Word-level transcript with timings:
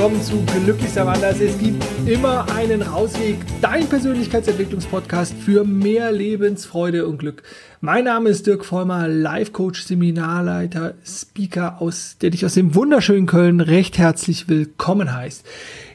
willkommen 0.00 0.22
zu 0.22 0.42
Glücklich 0.64 0.90
sein. 0.92 1.22
Es 1.22 1.58
gibt 1.58 1.84
immer 2.06 2.50
einen 2.52 2.80
Rausweg, 2.80 3.36
dein 3.60 3.86
Persönlichkeitsentwicklungspodcast 3.86 5.34
für 5.34 5.62
mehr 5.62 6.10
Lebensfreude 6.10 7.06
und 7.06 7.18
Glück. 7.18 7.42
Mein 7.82 8.04
Name 8.04 8.30
ist 8.30 8.46
Dirk 8.46 8.64
Vollmer, 8.64 9.08
Life 9.08 9.52
Coach, 9.52 9.82
Seminarleiter, 9.82 10.94
Speaker 11.04 11.82
aus, 11.82 12.16
der 12.18 12.30
dich 12.30 12.46
aus 12.46 12.54
dem 12.54 12.74
wunderschönen 12.74 13.26
Köln 13.26 13.60
recht 13.60 13.98
herzlich 13.98 14.48
willkommen 14.48 15.12
heißt. 15.12 15.44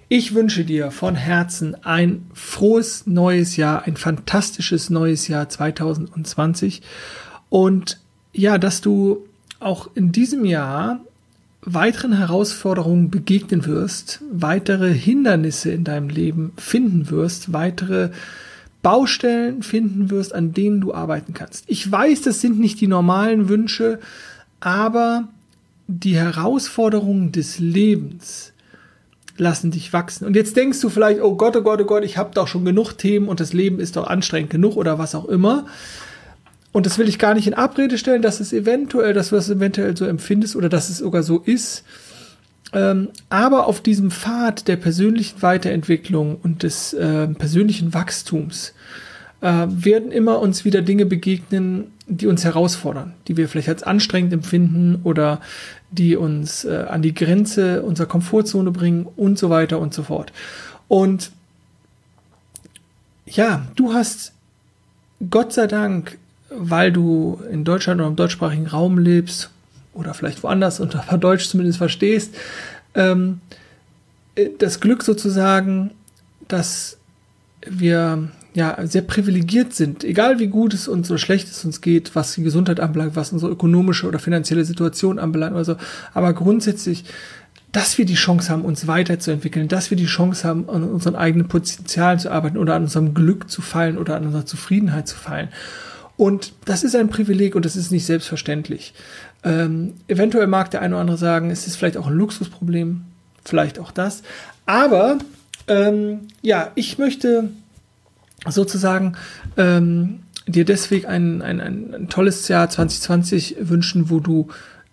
Ich 0.07 0.35
wünsche 0.35 0.65
dir 0.65 0.91
von 0.91 1.15
Herzen 1.15 1.75
ein 1.83 2.27
frohes 2.31 3.07
neues 3.07 3.57
Jahr, 3.57 3.85
ein 3.85 3.97
fantastisches 3.97 4.91
neues 4.91 5.27
Jahr 5.27 5.49
2020 5.49 6.83
und 7.49 7.99
ja, 8.33 8.59
dass 8.59 8.81
du 8.81 9.25
auch 9.59 9.89
in 9.95 10.11
diesem 10.11 10.45
Jahr 10.45 10.99
weiteren 11.65 12.13
Herausforderungen 12.13 13.09
begegnen 13.09 13.65
wirst, 13.65 14.21
weitere 14.31 14.93
Hindernisse 14.93 15.71
in 15.71 15.83
deinem 15.83 16.09
Leben 16.09 16.53
finden 16.57 17.09
wirst, 17.09 17.53
weitere 17.53 18.11
Baustellen 18.83 19.63
finden 19.63 20.11
wirst, 20.11 20.33
an 20.35 20.53
denen 20.53 20.79
du 20.79 20.93
arbeiten 20.93 21.33
kannst. 21.33 21.65
Ich 21.67 21.91
weiß, 21.91 22.21
das 22.21 22.39
sind 22.39 22.59
nicht 22.59 22.79
die 22.81 22.87
normalen 22.87 23.49
Wünsche, 23.49 23.99
aber 24.59 25.27
die 25.87 26.15
Herausforderungen 26.15 27.31
des 27.31 27.57
Lebens 27.57 28.53
lassen 29.37 29.71
dich 29.71 29.91
wachsen. 29.91 30.25
Und 30.25 30.35
jetzt 30.35 30.55
denkst 30.55 30.79
du 30.81 30.89
vielleicht, 30.89 31.21
oh 31.21 31.35
Gott, 31.35 31.55
oh 31.57 31.61
Gott, 31.61 31.81
oh 31.81 31.85
Gott, 31.85 32.03
ich 32.03 32.17
habe 32.17 32.33
doch 32.33 32.47
schon 32.47 32.63
genug 32.63 32.93
Themen 32.93 33.27
und 33.27 33.39
das 33.39 33.53
Leben 33.53 33.79
ist 33.79 33.95
doch 33.95 34.07
anstrengend 34.07 34.51
genug 34.51 34.75
oder 34.75 34.97
was 34.99 35.15
auch 35.15 35.25
immer. 35.25 35.65
Und 36.75 36.85
das 36.85 36.97
will 36.97 37.07
ich 37.07 37.19
gar 37.19 37.35
nicht 37.35 37.47
in 37.47 37.53
Abrede 37.53 37.97
stellen, 37.97 38.21
dass 38.21 38.41
es 38.41 38.51
eventuell, 38.51 39.13
dass 39.13 39.29
du 39.29 39.37
das 39.37 39.49
eventuell 39.49 39.95
so 39.95 40.03
empfindest 40.03 40.57
oder 40.57 40.67
dass 40.67 40.89
es 40.89 40.97
sogar 40.97 41.23
so 41.23 41.39
ist. 41.39 41.85
Ähm, 42.73 43.11
aber 43.29 43.67
auf 43.67 43.79
diesem 43.79 44.11
Pfad 44.11 44.67
der 44.67 44.75
persönlichen 44.75 45.41
Weiterentwicklung 45.41 46.35
und 46.43 46.63
des 46.63 46.91
äh, 46.91 47.27
persönlichen 47.27 47.93
Wachstums 47.93 48.73
äh, 49.39 49.67
werden 49.69 50.11
immer 50.11 50.39
uns 50.39 50.65
wieder 50.65 50.81
Dinge 50.81 51.05
begegnen, 51.05 51.93
die 52.07 52.27
uns 52.27 52.43
herausfordern, 52.43 53.13
die 53.29 53.37
wir 53.37 53.47
vielleicht 53.47 53.69
als 53.69 53.83
anstrengend 53.83 54.33
empfinden 54.33 54.99
oder 55.05 55.39
die 55.91 56.17
uns 56.17 56.65
äh, 56.65 56.87
an 56.89 57.01
die 57.01 57.13
Grenze 57.13 57.83
unserer 57.83 58.07
Komfortzone 58.07 58.71
bringen 58.71 59.07
und 59.15 59.39
so 59.39 59.49
weiter 59.49 59.79
und 59.79 59.93
so 59.93 60.03
fort. 60.03 60.33
Und 60.89 61.31
ja, 63.25 63.65
du 63.77 63.93
hast 63.93 64.33
Gott 65.29 65.53
sei 65.53 65.67
Dank 65.67 66.17
weil 66.57 66.91
du 66.91 67.39
in 67.51 67.63
Deutschland 67.63 67.99
oder 67.99 68.09
im 68.09 68.15
deutschsprachigen 68.15 68.67
Raum 68.67 68.97
lebst 68.97 69.49
oder 69.93 70.13
vielleicht 70.13 70.43
woanders 70.43 70.79
und 70.79 70.95
aber 71.07 71.17
Deutsch 71.17 71.47
zumindest 71.47 71.77
verstehst, 71.77 72.35
ähm, 72.93 73.41
äh, 74.35 74.49
das 74.57 74.79
Glück 74.79 75.03
sozusagen, 75.03 75.91
dass 76.47 76.97
wir 77.65 78.29
ja 78.53 78.77
sehr 78.87 79.01
privilegiert 79.01 79.73
sind, 79.73 80.03
egal 80.03 80.39
wie 80.39 80.47
gut 80.47 80.73
es 80.73 80.87
uns 80.87 81.09
oder 81.11 81.17
schlecht 81.17 81.49
es 81.49 81.65
uns 81.65 81.81
geht, 81.81 82.15
was 82.15 82.33
die 82.35 82.43
Gesundheit 82.43 82.79
anbelangt, 82.79 83.15
was 83.15 83.33
unsere 83.33 83.51
ökonomische 83.51 84.07
oder 84.07 84.19
finanzielle 84.19 84.63
Situation 84.63 85.19
anbelangt, 85.19 85.55
also, 85.55 85.75
aber 86.13 86.33
grundsätzlich, 86.33 87.03
dass 87.73 87.97
wir 87.97 88.05
die 88.05 88.15
Chance 88.15 88.49
haben, 88.49 88.63
uns 88.63 88.87
weiterzuentwickeln, 88.87 89.67
dass 89.67 89.89
wir 89.89 89.97
die 89.97 90.05
Chance 90.05 90.47
haben, 90.47 90.69
an 90.69 90.83
unseren 90.85 91.15
eigenen 91.15 91.49
Potenzialen 91.49 92.19
zu 92.19 92.31
arbeiten 92.31 92.57
oder 92.57 92.75
an 92.75 92.83
unserem 92.83 93.13
Glück 93.13 93.49
zu 93.49 93.61
fallen 93.61 93.97
oder 93.97 94.15
an 94.15 94.25
unserer 94.25 94.45
Zufriedenheit 94.45 95.09
zu 95.09 95.17
fallen. 95.17 95.49
Und 96.17 96.53
das 96.65 96.83
ist 96.83 96.95
ein 96.95 97.09
Privileg 97.09 97.55
und 97.55 97.65
das 97.65 97.75
ist 97.75 97.91
nicht 97.91 98.05
selbstverständlich. 98.05 98.93
Ähm, 99.43 99.95
eventuell 100.07 100.47
mag 100.47 100.71
der 100.71 100.81
eine 100.81 100.95
oder 100.95 101.01
andere 101.01 101.17
sagen, 101.17 101.51
es 101.51 101.67
ist 101.67 101.75
vielleicht 101.75 101.97
auch 101.97 102.07
ein 102.07 102.13
Luxusproblem, 102.13 103.03
vielleicht 103.43 103.79
auch 103.79 103.91
das. 103.91 104.23
Aber 104.65 105.17
ähm, 105.67 106.21
ja, 106.41 106.71
ich 106.75 106.97
möchte 106.97 107.49
sozusagen 108.47 109.17
ähm, 109.57 110.19
dir 110.47 110.65
deswegen 110.65 111.07
ein, 111.07 111.41
ein, 111.41 111.59
ein, 111.59 112.07
tolles 112.09 112.47
Jahr 112.47 112.69
2020 112.69 113.57
wünschen, 113.59 114.09
wo 114.09 114.19
du 114.19 114.47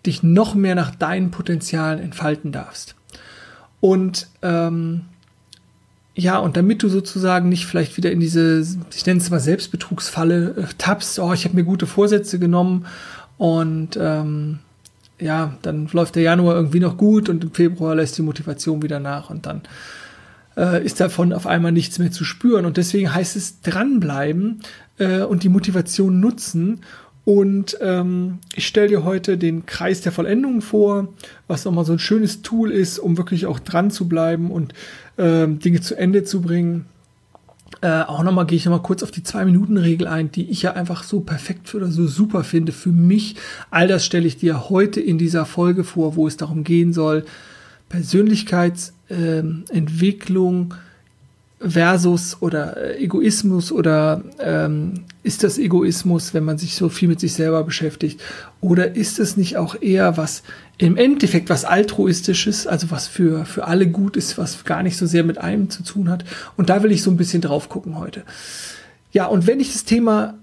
dich 0.07 0.23
noch 0.23 0.55
mehr 0.55 0.75
nach 0.75 0.95
deinen 0.95 1.31
Potenzialen 1.31 2.01
entfalten 2.01 2.53
darfst. 2.53 2.95
Und 3.81 4.29
ähm, 4.43 5.03
ja, 6.15 6.39
und 6.39 6.57
damit 6.57 6.83
du 6.83 6.89
sozusagen 6.89 7.49
nicht 7.49 7.67
vielleicht 7.67 7.97
wieder 7.97 8.13
in 8.13 8.21
diese, 8.21 8.65
ich 8.95 9.07
nenne 9.07 9.21
es 9.21 9.31
mal 9.31 9.41
Selbstbetrugsfalle 9.41 10.55
äh, 10.57 10.65
tappst, 10.77 11.19
oh, 11.19 11.33
ich 11.33 11.45
habe 11.45 11.55
mir 11.55 11.65
gute 11.65 11.87
Vorsätze 11.87 12.39
genommen 12.39 12.87
und 13.39 13.99
ähm, 14.01 14.59
ja, 15.19 15.55
dann 15.63 15.89
läuft 15.93 16.17
der 16.17 16.23
Januar 16.23 16.57
irgendwie 16.57 16.81
noch 16.81 16.97
gut 16.97 17.29
und 17.29 17.45
im 17.45 17.53
Februar 17.53 17.95
lässt 17.95 18.19
die 18.19 18.23
Motivation 18.23 18.83
wieder 18.83 19.01
nach 19.01 19.31
und 19.31 19.47
dann 19.47 19.63
äh, 20.57 20.85
ist 20.85 21.01
davon 21.01 21.33
auf 21.33 21.47
einmal 21.47 21.73
nichts 21.73 21.99
mehr 21.99 22.11
zu 22.11 22.25
spüren. 22.25 22.67
Und 22.67 22.77
deswegen 22.77 23.15
heißt 23.15 23.37
es 23.37 23.61
dranbleiben 23.63 24.61
äh, 24.99 25.23
und 25.23 25.45
die 25.45 25.49
Motivation 25.49 26.21
nutzen 26.21 26.81
und 27.25 27.79
ähm, 27.81 28.41
ich 28.55 28.67
stelle 28.67 28.89
dir 28.89 29.05
heute 29.05 29.39
den 29.39 29.65
Kreis 29.65 30.01
der 30.01 30.11
Vollendung 30.11 30.61
vor, 30.61 31.07
was 31.47 31.65
nochmal 31.65 31.85
so 31.85 31.93
ein 31.93 32.01
schönes 32.01 32.43
Tool 32.43 32.73
ist, 32.73 32.99
um 32.99 33.17
wirklich 33.17 33.47
auch 33.47 33.61
dran 33.61 33.93
zu 33.93 34.09
bleiben 34.09 34.51
und 34.51 34.75
ähm, 35.19 35.61
Dinge 35.61 35.81
zu 35.81 35.97
Ende 35.97 36.25
zu 36.25 36.43
bringen. 36.43 36.87
Äh, 37.81 38.03
auch 38.03 38.25
nochmal 38.25 38.45
gehe 38.47 38.57
ich 38.57 38.65
nochmal 38.65 38.83
kurz 38.83 39.05
auf 39.05 39.13
die 39.13 39.23
Zwei-Minuten-Regel 39.23 40.07
ein, 40.07 40.31
die 40.33 40.51
ich 40.51 40.63
ja 40.63 40.73
einfach 40.73 41.05
so 41.05 41.21
perfekt 41.21 41.75
oder 41.75 41.89
so 41.89 42.07
super 42.07 42.45
finde 42.45 42.73
für 42.73 42.93
mich. 42.93 43.37
All 43.71 43.89
das 43.89 44.05
stelle 44.05 44.27
ich 44.27 44.37
dir 44.37 44.69
heute 44.69 45.01
in 45.01 45.17
dieser 45.17 45.47
Folge 45.47 45.85
vor, 45.85 46.17
wo 46.17 46.27
es 46.27 46.37
darum 46.37 46.65
gehen 46.65 46.93
soll, 46.93 47.25
Persönlichkeitsentwicklung, 47.89 50.75
äh, 50.75 50.77
versus 51.65 52.37
oder 52.41 52.77
äh, 52.77 53.05
Egoismus 53.05 53.73
oder 53.73 54.23
ähm, 54.41 55.05
ist 55.23 55.45
das 55.45 55.59
Egoismus, 55.59 56.35
wenn 56.35 56.45
man 56.45 56.59
sich 56.59 56.75
so 56.75 56.89
viel 56.89 57.09
mit 57.09 57.21
sich 57.21 57.35
selber 57.35 57.63
beschäftigt? 57.65 58.21
Oder 58.61 58.97
ist 58.97 59.19
es 59.19 59.37
nicht 59.37 59.57
auch 59.57 59.81
eher 59.81 60.17
was 60.17 60.43
im 60.79 60.97
Endeffekt 60.97 61.49
was 61.49 61.65
altruistisches, 61.65 62.67
also 62.67 62.91
was 62.91 63.07
für, 63.07 63.45
für 63.45 63.67
alle 63.67 63.87
gut 63.89 64.17
ist, 64.17 64.39
was 64.39 64.65
gar 64.65 64.83
nicht 64.83 64.97
so 64.97 65.07
sehr 65.07 65.25
mit 65.25 65.39
einem 65.39 65.71
zu 65.71 65.83
tun 65.85 66.09
hat? 66.09 66.25
Und 66.57 66.71
da 66.71 66.83
will 66.83 66.93
ich 66.93 67.03
so 67.03 67.11
ein 67.11 67.17
bisschen 67.17 67.43
drauf 67.43 67.69
gucken 67.69 67.99
heute. 67.99 68.23
Ja, 69.13 69.27
und 69.27 69.47
wenn 69.47 69.59
dich 69.59 69.73
das 69.73 69.85
Thema 69.85 70.35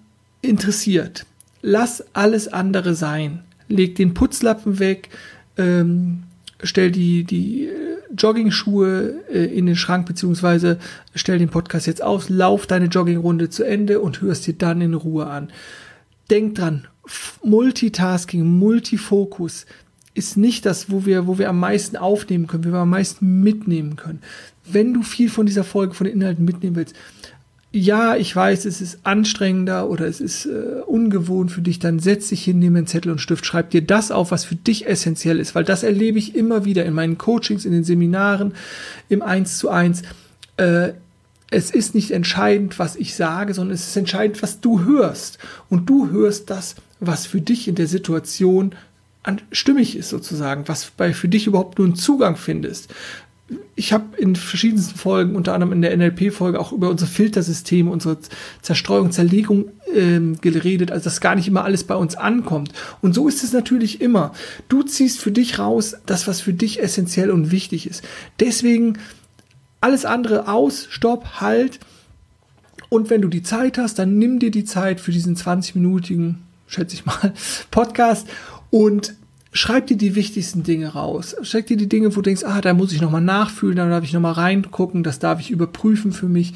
interessiert, 0.42 1.26
lass 1.62 2.04
alles 2.14 2.48
andere 2.48 2.94
sein. 2.96 3.42
Leg 3.68 3.96
den 3.96 4.14
Putzlappen 4.14 4.80
weg, 4.80 5.10
ähm, 5.58 6.24
stell 6.64 6.92
die, 6.92 7.24
die 7.24 7.70
Jogging-Schuhe 8.18 9.24
äh, 9.32 9.46
in 9.46 9.66
den 9.66 9.76
Schrank, 9.76 10.06
beziehungsweise 10.08 10.80
stell 11.16 11.40
den 11.40 11.50
Podcast 11.50 11.88
jetzt 11.88 12.04
aus, 12.04 12.30
lauf 12.30 12.68
deine 12.68 12.86
Joggingrunde 12.86 13.50
zu 13.50 13.64
Ende 13.64 14.00
und 14.00 14.22
hörst 14.22 14.48
dir 14.48 14.54
dann 14.54 14.82
in 14.82 14.94
Ruhe 14.94 15.28
an. 15.28 15.52
Denk 16.30 16.56
dran, 16.56 16.88
Multitasking, 17.44 18.44
Multifokus 18.46 19.66
ist 20.14 20.38
nicht 20.38 20.66
das, 20.66 20.92
wo 20.92 21.06
wir, 21.06 21.28
wo 21.28 21.38
wir 21.38 21.50
am 21.50 21.60
meisten 21.60 21.96
aufnehmen 21.96 22.48
können, 22.48 22.66
wo 22.66 22.72
wir 22.72 22.80
am 22.80 22.90
meisten 22.90 23.42
mitnehmen 23.42 23.96
können. 23.96 24.22
Wenn 24.66 24.94
du 24.94 25.02
viel 25.02 25.30
von 25.30 25.46
dieser 25.46 25.64
Folge, 25.64 25.94
von 25.94 26.06
den 26.06 26.16
Inhalten 26.16 26.46
mitnehmen 26.46 26.76
willst, 26.76 26.96
ja, 27.72 28.16
ich 28.16 28.36
weiß, 28.36 28.66
es 28.66 28.82
ist 28.82 29.00
anstrengender 29.04 29.90
oder 29.90 30.08
es 30.08 30.20
ist 30.20 30.46
äh, 30.48 30.82
ungewohnt 30.88 31.52
für 31.52 31.62
dich, 31.62 31.78
dann 31.78 32.00
setz 32.00 32.30
dich 32.30 32.44
hin, 32.44 32.58
nimm 32.58 32.76
einen 32.76 32.88
Zettel 32.88 33.12
und 33.12 33.20
Stift, 33.20 33.46
schreib 33.46 33.70
dir 33.70 33.84
das 33.84 34.10
auf, 34.10 34.32
was 34.32 34.44
für 34.44 34.56
dich 34.56 34.88
essentiell 34.88 35.40
ist, 35.40 35.54
weil 35.54 35.66
das 35.66 35.84
erlebe 35.84 36.18
ich 36.18 36.36
immer 36.36 36.66
wieder 36.66 36.84
in 36.86 36.94
meinen 36.94 37.20
Coachings, 37.20 37.66
in 37.66 37.72
den 37.72 37.84
Seminaren, 37.84 38.54
im 39.08 39.22
Eins 39.22 39.60
zu 39.60 39.70
eins. 39.70 40.02
Äh, 40.58 40.94
es 41.52 41.70
ist 41.70 41.94
nicht 41.94 42.12
entscheidend, 42.12 42.80
was 42.80 42.96
ich 42.96 43.16
sage, 43.16 43.54
sondern 43.54 43.76
es 43.76 43.88
ist 43.88 43.98
entscheidend, 43.98 44.42
was 44.42 44.62
du 44.62 44.84
hörst. 44.84 45.40
Und 45.70 45.90
du 45.90 46.10
hörst 46.10 46.50
das, 46.50 46.76
was 47.00 47.26
für 47.26 47.42
dich 47.42 47.68
in 47.68 47.76
der 47.76 47.88
Situation 47.88 48.76
stimmig 49.52 49.96
ist 49.96 50.10
sozusagen, 50.10 50.68
was 50.68 50.92
bei 50.96 51.14
für 51.14 51.28
dich 51.28 51.46
überhaupt 51.46 51.78
nur 51.78 51.88
einen 51.88 51.96
Zugang 51.96 52.36
findest 52.36 52.94
ich 53.80 53.94
habe 53.94 54.18
in 54.18 54.36
verschiedensten 54.36 55.00
Folgen, 55.00 55.38
unter 55.38 55.54
anderem 55.54 55.72
in 55.72 55.82
der 55.82 55.96
NLP-Folge, 55.96 56.60
auch 56.60 56.74
über 56.74 56.90
unsere 56.90 57.10
Filtersysteme, 57.10 57.90
unsere 57.90 58.18
Zerstreuung, 58.62 59.12
Zerlegung 59.12 59.72
ähm, 59.96 60.36
geredet, 60.42 60.92
also 60.92 61.06
dass 61.06 61.22
gar 61.22 61.36
nicht 61.36 61.48
immer 61.48 61.64
alles 61.64 61.86
bei 61.86 61.96
uns 61.96 62.16
ankommt. 62.16 62.74
Und 63.02 63.16
so 63.16 63.30
ist 63.30 63.42
es 63.42 63.54
natürlich 63.54 64.02
immer. 64.02 64.34
Du 64.68 64.84
ziehst 64.84 65.22
für 65.22 65.32
dich 65.32 65.60
raus 65.60 65.96
das, 66.06 66.28
was 66.28 66.42
für 66.42 66.52
dich 66.52 66.84
essentiell 66.84 67.32
und 67.32 67.52
wichtig 67.52 67.88
ist. 67.88 68.04
Deswegen 68.42 68.98
alles 69.80 70.04
andere 70.04 70.50
aus, 70.50 70.88
stopp, 70.90 71.40
halt. 71.40 71.80
Und 72.90 73.10
wenn 73.10 73.22
du 73.22 73.30
die 73.30 73.44
Zeit 73.44 73.78
hast, 73.78 73.98
dann 73.98 74.18
nimm 74.18 74.40
dir 74.40 74.52
die 74.52 74.66
Zeit 74.66 75.00
für 75.00 75.14
diesen 75.14 75.38
20-minütigen, 75.38 76.36
schätze 76.68 76.96
ich 76.96 77.06
mal, 77.06 77.34
Podcast 77.72 78.28
und 78.72 79.14
schreib 79.52 79.88
dir 79.88 79.98
die 79.98 80.16
wichtigsten 80.16 80.64
Dinge 80.64 80.90
raus. 80.90 81.36
Schreib 81.42 81.68
dir 81.68 81.78
die 81.78 81.90
Dinge, 81.90 82.12
wo 82.12 82.16
du 82.16 82.22
denkst, 82.24 82.44
ah, 82.44 82.62
da 82.62 82.74
muss 82.74 82.92
ich 82.92 83.02
nochmal 83.02 83.22
nachfühlen, 83.22 83.78
da 83.78 83.90
darf 83.90 84.04
ich 84.04 84.14
nochmal 84.14 84.34
reingucken, 84.34 85.04
das 85.04 85.20
darf 85.20 85.40
ich 85.40 85.52
überprüfen 85.52 86.12
für 86.12 86.28
mich. 86.28 86.54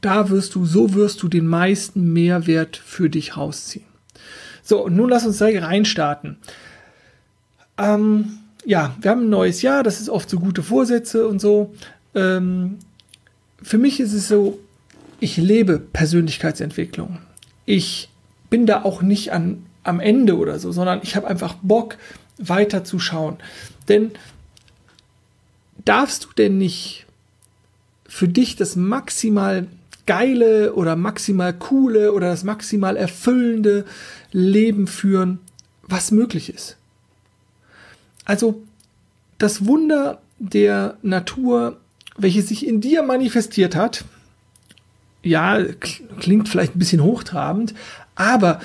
Da 0.00 0.30
wirst 0.30 0.54
du, 0.54 0.66
so 0.66 0.94
wirst 0.94 1.22
du 1.22 1.28
den 1.28 1.46
meisten 1.46 2.12
Mehrwert 2.12 2.76
für 2.76 3.08
dich 3.08 3.36
rausziehen. 3.36 3.86
So, 4.62 4.84
und 4.84 4.96
nun 4.96 5.08
lass 5.08 5.26
uns 5.26 5.38
da 5.38 5.46
reinstarten. 5.46 6.38
Ähm, 7.78 8.38
ja, 8.64 8.96
wir 9.00 9.12
haben 9.12 9.22
ein 9.22 9.30
neues 9.30 9.62
Jahr, 9.62 9.82
das 9.82 10.00
ist 10.00 10.08
oft 10.08 10.28
so 10.28 10.38
gute 10.38 10.62
Vorsätze 10.62 11.28
und 11.28 11.40
so. 11.40 11.72
Ähm, 12.14 12.78
für 13.62 13.78
mich 13.78 14.00
ist 14.00 14.12
es 14.12 14.28
so, 14.28 14.58
ich 15.20 15.36
lebe 15.36 15.78
Persönlichkeitsentwicklung. 15.78 17.18
Ich 17.64 18.10
bin 18.50 18.66
da 18.66 18.82
auch 18.82 19.02
nicht 19.02 19.32
an, 19.32 19.64
am 19.86 20.00
Ende 20.00 20.36
oder 20.36 20.58
so, 20.58 20.72
sondern 20.72 21.00
ich 21.02 21.16
habe 21.16 21.26
einfach 21.26 21.54
Bock, 21.62 21.96
weiter 22.38 22.84
zu 22.84 22.98
schauen. 22.98 23.38
Denn 23.88 24.12
darfst 25.84 26.24
du 26.24 26.28
denn 26.36 26.58
nicht 26.58 27.06
für 28.06 28.28
dich 28.28 28.56
das 28.56 28.76
maximal 28.76 29.66
geile 30.06 30.74
oder 30.74 30.96
maximal 30.96 31.52
coole 31.52 32.12
oder 32.12 32.28
das 32.28 32.44
maximal 32.44 32.96
erfüllende 32.96 33.84
Leben 34.32 34.86
führen, 34.86 35.40
was 35.82 36.10
möglich 36.10 36.52
ist? 36.52 36.76
Also 38.24 38.62
das 39.38 39.66
Wunder 39.66 40.20
der 40.38 40.96
Natur, 41.02 41.78
welches 42.16 42.48
sich 42.48 42.66
in 42.66 42.80
dir 42.80 43.02
manifestiert 43.02 43.74
hat, 43.74 44.04
ja, 45.22 45.60
klingt 46.20 46.48
vielleicht 46.48 46.76
ein 46.76 46.78
bisschen 46.78 47.02
hochtrabend, 47.02 47.74
aber 48.14 48.60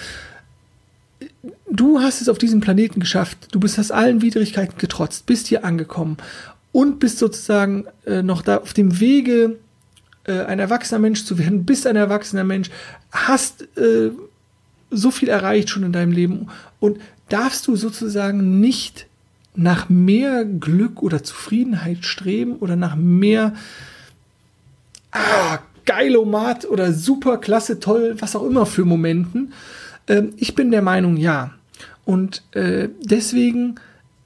du 1.70 2.00
hast 2.00 2.22
es 2.22 2.30
auf 2.30 2.38
diesem 2.38 2.62
Planeten 2.62 3.00
geschafft. 3.00 3.48
Du 3.52 3.60
bist 3.60 3.80
aus 3.80 3.92
allen 3.92 4.22
Widrigkeiten 4.22 4.78
getrotzt, 4.78 5.26
bist 5.26 5.48
hier 5.48 5.66
angekommen 5.66 6.18
und 6.72 7.00
bist 7.00 7.20
sozusagen 7.20 7.86
äh, 8.06 8.22
noch 8.22 8.42
da 8.42 8.58
auf 8.58 8.74
dem 8.74 9.00
Wege, 9.00 9.58
äh, 10.26 10.42
ein 10.42 10.60
erwachsener 10.60 11.00
Mensch 11.00 11.26
zu 11.26 11.38
werden, 11.38 11.66
bist 11.66 11.88
ein 11.88 11.96
erwachsener 11.96 12.44
Mensch, 12.44 12.70
hast 13.12 13.64
äh, 13.78 14.12
so 14.92 15.12
viel 15.12 15.30
erreicht 15.30 15.70
schon 15.70 15.84
in 15.84 15.94
deinem 15.94 16.12
Leben 16.12 16.48
und 16.80 17.00
darfst 17.30 17.68
du 17.68 17.76
sozusagen 17.76 18.60
nicht 18.60 19.08
nach 19.56 19.90
mehr 19.90 20.46
Glück 20.46 21.02
oder 21.02 21.24
Zufriedenheit 21.24 22.06
streben 22.06 22.58
oder 22.58 22.76
nach 22.76 22.96
mehr 22.96 23.54
ah, 25.12 25.60
Geilomat 25.86 26.66
oder 26.66 26.94
super 26.94 27.38
klasse, 27.38 27.80
toll, 27.80 28.16
was 28.20 28.36
auch 28.36 28.46
immer 28.46 28.66
für 28.66 28.86
Momenten. 28.86 29.54
Ähm, 30.08 30.34
ich 30.38 30.56
bin 30.56 30.72
der 30.72 30.82
Meinung, 30.82 31.18
ja. 31.18 31.52
Und 32.06 32.44
äh, 32.52 32.90
deswegen 33.02 33.76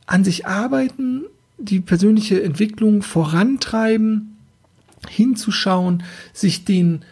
an 0.05 0.23
sich 0.23 0.45
arbeiten, 0.45 1.23
die 1.57 1.79
persönliche 1.79 2.41
Entwicklung 2.43 3.01
vorantreiben, 3.01 4.37
hinzuschauen, 5.09 6.03
sich 6.33 6.65
den 6.65 7.03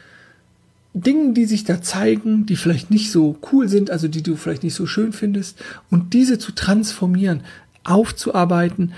Dingen, 0.93 1.33
die 1.33 1.45
sich 1.45 1.63
da 1.63 1.81
zeigen, 1.81 2.45
die 2.45 2.55
vielleicht 2.55 2.91
nicht 2.91 3.11
so 3.11 3.37
cool 3.51 3.67
sind, 3.67 3.89
also 3.89 4.07
die 4.07 4.21
du 4.21 4.35
vielleicht 4.35 4.63
nicht 4.63 4.75
so 4.75 4.85
schön 4.85 5.11
findest, 5.11 5.57
und 5.89 6.13
diese 6.13 6.37
zu 6.37 6.51
transformieren, 6.51 7.41
aufzuarbeiten, 7.83 8.93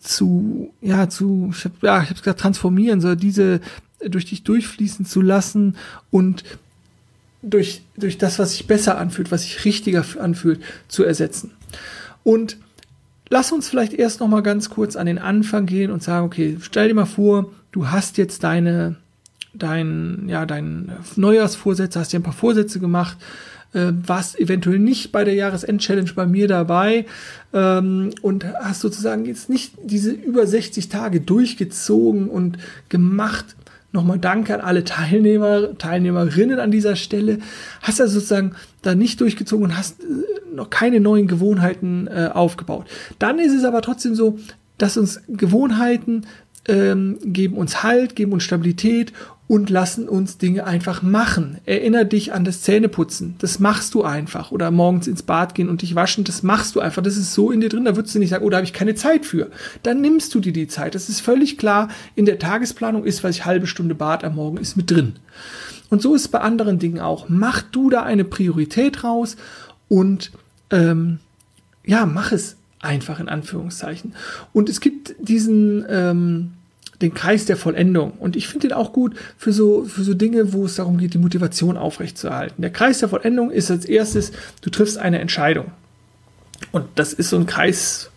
zu, 0.00 0.72
ja, 0.80 1.08
zu, 1.08 1.52
ich 1.52 1.64
habe 1.64 1.74
ja, 1.82 2.02
ich 2.02 2.10
hab 2.10 2.18
gesagt, 2.18 2.40
transformieren, 2.40 3.00
so 3.00 3.14
diese 3.14 3.60
durch 4.08 4.26
dich 4.26 4.44
durchfließen 4.44 5.04
zu 5.04 5.20
lassen 5.20 5.76
und 6.10 6.44
durch, 7.42 7.82
durch 7.96 8.18
das, 8.18 8.38
was 8.38 8.52
sich 8.52 8.66
besser 8.66 8.98
anfühlt, 8.98 9.30
was 9.30 9.42
sich 9.42 9.64
richtiger 9.64 10.04
anfühlt, 10.18 10.60
zu 10.88 11.04
ersetzen. 11.04 11.52
Und 12.22 12.58
lass 13.28 13.52
uns 13.52 13.68
vielleicht 13.68 13.94
erst 13.94 14.20
noch 14.20 14.28
mal 14.28 14.42
ganz 14.42 14.68
kurz 14.70 14.96
an 14.96 15.06
den 15.06 15.18
Anfang 15.18 15.66
gehen 15.66 15.90
und 15.90 16.02
sagen, 16.02 16.26
okay, 16.26 16.58
stell 16.60 16.88
dir 16.88 16.94
mal 16.94 17.06
vor, 17.06 17.50
du 17.72 17.88
hast 17.88 18.18
jetzt 18.18 18.44
deine, 18.44 18.96
dein, 19.54 20.24
ja, 20.28 20.44
dein 20.44 20.92
Neujahrsvorsätze, 21.16 21.98
hast 21.98 22.12
dir 22.12 22.20
ein 22.20 22.24
paar 22.24 22.32
Vorsätze 22.32 22.80
gemacht, 22.80 23.16
äh, 23.72 23.92
warst 24.06 24.38
eventuell 24.38 24.78
nicht 24.78 25.12
bei 25.12 25.24
der 25.24 25.34
Jahresend-Challenge 25.34 26.12
bei 26.14 26.26
mir 26.26 26.48
dabei 26.48 27.06
ähm, 27.52 28.10
und 28.20 28.44
hast 28.44 28.80
sozusagen 28.80 29.24
jetzt 29.24 29.48
nicht 29.48 29.74
diese 29.82 30.10
über 30.10 30.46
60 30.46 30.88
Tage 30.88 31.20
durchgezogen 31.20 32.28
und 32.28 32.58
gemacht. 32.88 33.56
Nochmal 33.92 34.18
danke 34.18 34.54
an 34.54 34.60
alle 34.60 34.84
Teilnehmer, 34.84 35.76
Teilnehmerinnen 35.76 36.60
an 36.60 36.70
dieser 36.70 36.94
Stelle. 36.94 37.38
Hast 37.82 38.00
also 38.00 38.14
sozusagen 38.14 38.52
da 38.82 38.94
nicht 38.94 39.20
durchgezogen 39.20 39.64
und 39.64 39.76
hast 39.76 40.00
äh, 40.00 40.54
noch 40.54 40.70
keine 40.70 41.00
neuen 41.00 41.26
Gewohnheiten 41.26 42.06
äh, 42.06 42.30
aufgebaut. 42.32 42.86
Dann 43.18 43.38
ist 43.38 43.52
es 43.52 43.64
aber 43.64 43.82
trotzdem 43.82 44.14
so, 44.14 44.38
dass 44.78 44.96
uns 44.96 45.20
Gewohnheiten 45.28 46.26
ähm, 46.68 47.18
geben 47.24 47.56
uns 47.56 47.82
Halt, 47.82 48.14
geben 48.14 48.32
uns 48.32 48.44
Stabilität 48.44 49.12
und 49.50 49.68
lassen 49.68 50.08
uns 50.08 50.38
Dinge 50.38 50.64
einfach 50.64 51.02
machen. 51.02 51.58
Erinner 51.66 52.04
dich 52.04 52.32
an 52.32 52.44
das 52.44 52.62
Zähneputzen. 52.62 53.34
Das 53.38 53.58
machst 53.58 53.94
du 53.94 54.04
einfach. 54.04 54.52
Oder 54.52 54.70
morgens 54.70 55.08
ins 55.08 55.24
Bad 55.24 55.56
gehen 55.56 55.68
und 55.68 55.82
dich 55.82 55.96
waschen. 55.96 56.22
Das 56.22 56.44
machst 56.44 56.76
du 56.76 56.80
einfach. 56.80 57.02
Das 57.02 57.16
ist 57.16 57.34
so 57.34 57.50
in 57.50 57.60
dir 57.60 57.68
drin. 57.68 57.84
Da 57.84 57.96
würdest 57.96 58.14
du 58.14 58.20
nicht 58.20 58.28
sagen, 58.28 58.44
oh, 58.44 58.50
da 58.50 58.58
habe 58.58 58.64
ich 58.64 58.72
keine 58.72 58.94
Zeit 58.94 59.26
für. 59.26 59.50
Dann 59.82 60.02
nimmst 60.02 60.32
du 60.36 60.38
dir 60.38 60.52
die 60.52 60.68
Zeit. 60.68 60.94
Das 60.94 61.08
ist 61.08 61.20
völlig 61.20 61.58
klar. 61.58 61.88
In 62.14 62.26
der 62.26 62.38
Tagesplanung 62.38 63.02
ist, 63.02 63.24
was 63.24 63.34
ich 63.34 63.44
halbe 63.44 63.66
Stunde 63.66 63.96
Bad 63.96 64.22
am 64.22 64.36
Morgen 64.36 64.56
ist 64.56 64.76
mit 64.76 64.88
drin. 64.88 65.16
Und 65.88 66.00
so 66.00 66.14
ist 66.14 66.22
es 66.22 66.28
bei 66.28 66.42
anderen 66.42 66.78
Dingen 66.78 67.00
auch. 67.00 67.28
Mach 67.28 67.60
du 67.60 67.90
da 67.90 68.04
eine 68.04 68.22
Priorität 68.22 69.02
raus 69.02 69.34
und 69.88 70.30
ähm, 70.70 71.18
ja, 71.84 72.06
mach 72.06 72.30
es 72.30 72.54
einfach 72.78 73.18
in 73.18 73.28
Anführungszeichen. 73.28 74.14
Und 74.52 74.68
es 74.68 74.80
gibt 74.80 75.16
diesen 75.18 75.84
ähm, 75.88 76.52
den 77.00 77.14
Kreis 77.14 77.46
der 77.46 77.56
Vollendung. 77.56 78.12
Und 78.12 78.36
ich 78.36 78.48
finde 78.48 78.68
den 78.68 78.76
auch 78.76 78.92
gut 78.92 79.16
für 79.38 79.52
so, 79.52 79.84
für 79.84 80.02
so 80.02 80.14
Dinge, 80.14 80.52
wo 80.52 80.66
es 80.66 80.76
darum 80.76 80.98
geht, 80.98 81.14
die 81.14 81.18
Motivation 81.18 81.76
aufrechtzuerhalten. 81.76 82.62
Der 82.62 82.70
Kreis 82.70 82.98
der 82.98 83.08
Vollendung 83.08 83.50
ist 83.50 83.70
als 83.70 83.84
erstes, 83.84 84.32
du 84.60 84.70
triffst 84.70 84.98
eine 84.98 85.18
Entscheidung. 85.20 85.72
Und 86.72 86.86
das 86.94 87.12
ist 87.12 87.30
so 87.30 87.36
ein 87.36 87.46
Kreis, 87.46 88.10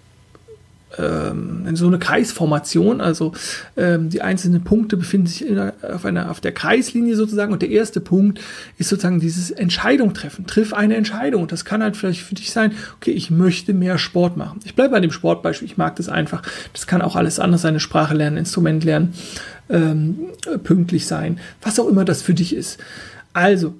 ähm, 0.98 1.75
so 1.75 1.88
eine 1.88 2.00
Kreisformation, 2.00 3.01
also 3.01 3.34
ähm, 3.78 4.10
die 4.10 4.22
einzelnen 4.22 4.63
Punkte 4.63 4.98
befinden 4.98 5.28
sich 5.28 5.45
in, 5.48 5.60
auf, 5.60 6.06
einer, 6.06 6.30
auf 6.30 6.40
der 6.40 6.51
Kreislinie 6.51 7.16
sozusagen 7.16 7.51
und 7.51 7.62
der 7.62 7.69
erste 7.69 8.00
Punkt 8.00 8.40
ist 8.78 8.90
sozusagen 8.90 9.19
dieses 9.19 9.51
Entscheidung 9.51 10.13
treffen. 10.13 10.45
Triff 10.45 10.74
eine 10.74 10.95
Entscheidung 10.95 11.44
und 11.44 11.51
das 11.51 11.66
kann 11.66 11.81
halt 11.81 11.98
vielleicht 11.98 12.22
für 12.22 12.36
dich 12.36 12.51
sein, 12.51 12.74
okay, 12.98 13.12
ich 13.12 13.31
möchte 13.31 13.74
mehr 13.74 13.98
Sport 13.98 14.38
machen. 14.38 14.60
Ich 14.66 14.75
bleibe 14.75 14.92
bei 14.92 15.00
dem 15.00 15.12
Sportbeispiel, 15.12 15.68
ich 15.68 15.78
mag 15.78 15.95
das 15.95 16.10
einfach. 16.10 16.44
Das 16.74 16.88
kann 16.88 17.01
auch 17.01 17.16
alles 17.16 17.40
anders 17.40 17.62
sein, 17.62 17.69
eine 17.69 17.80
Sprache 17.80 18.13
lernen, 18.13 18.38
Instrument 18.38 18.84
lernen, 18.84 19.13
ähm, 19.69 20.19
pünktlich 20.63 21.07
sein, 21.07 21.40
was 21.62 21.80
auch 21.80 21.88
immer 21.88 22.06
das 22.06 22.22
für 22.22 22.34
dich 22.34 22.56
ist. 22.56 22.80
Also, 23.34 23.74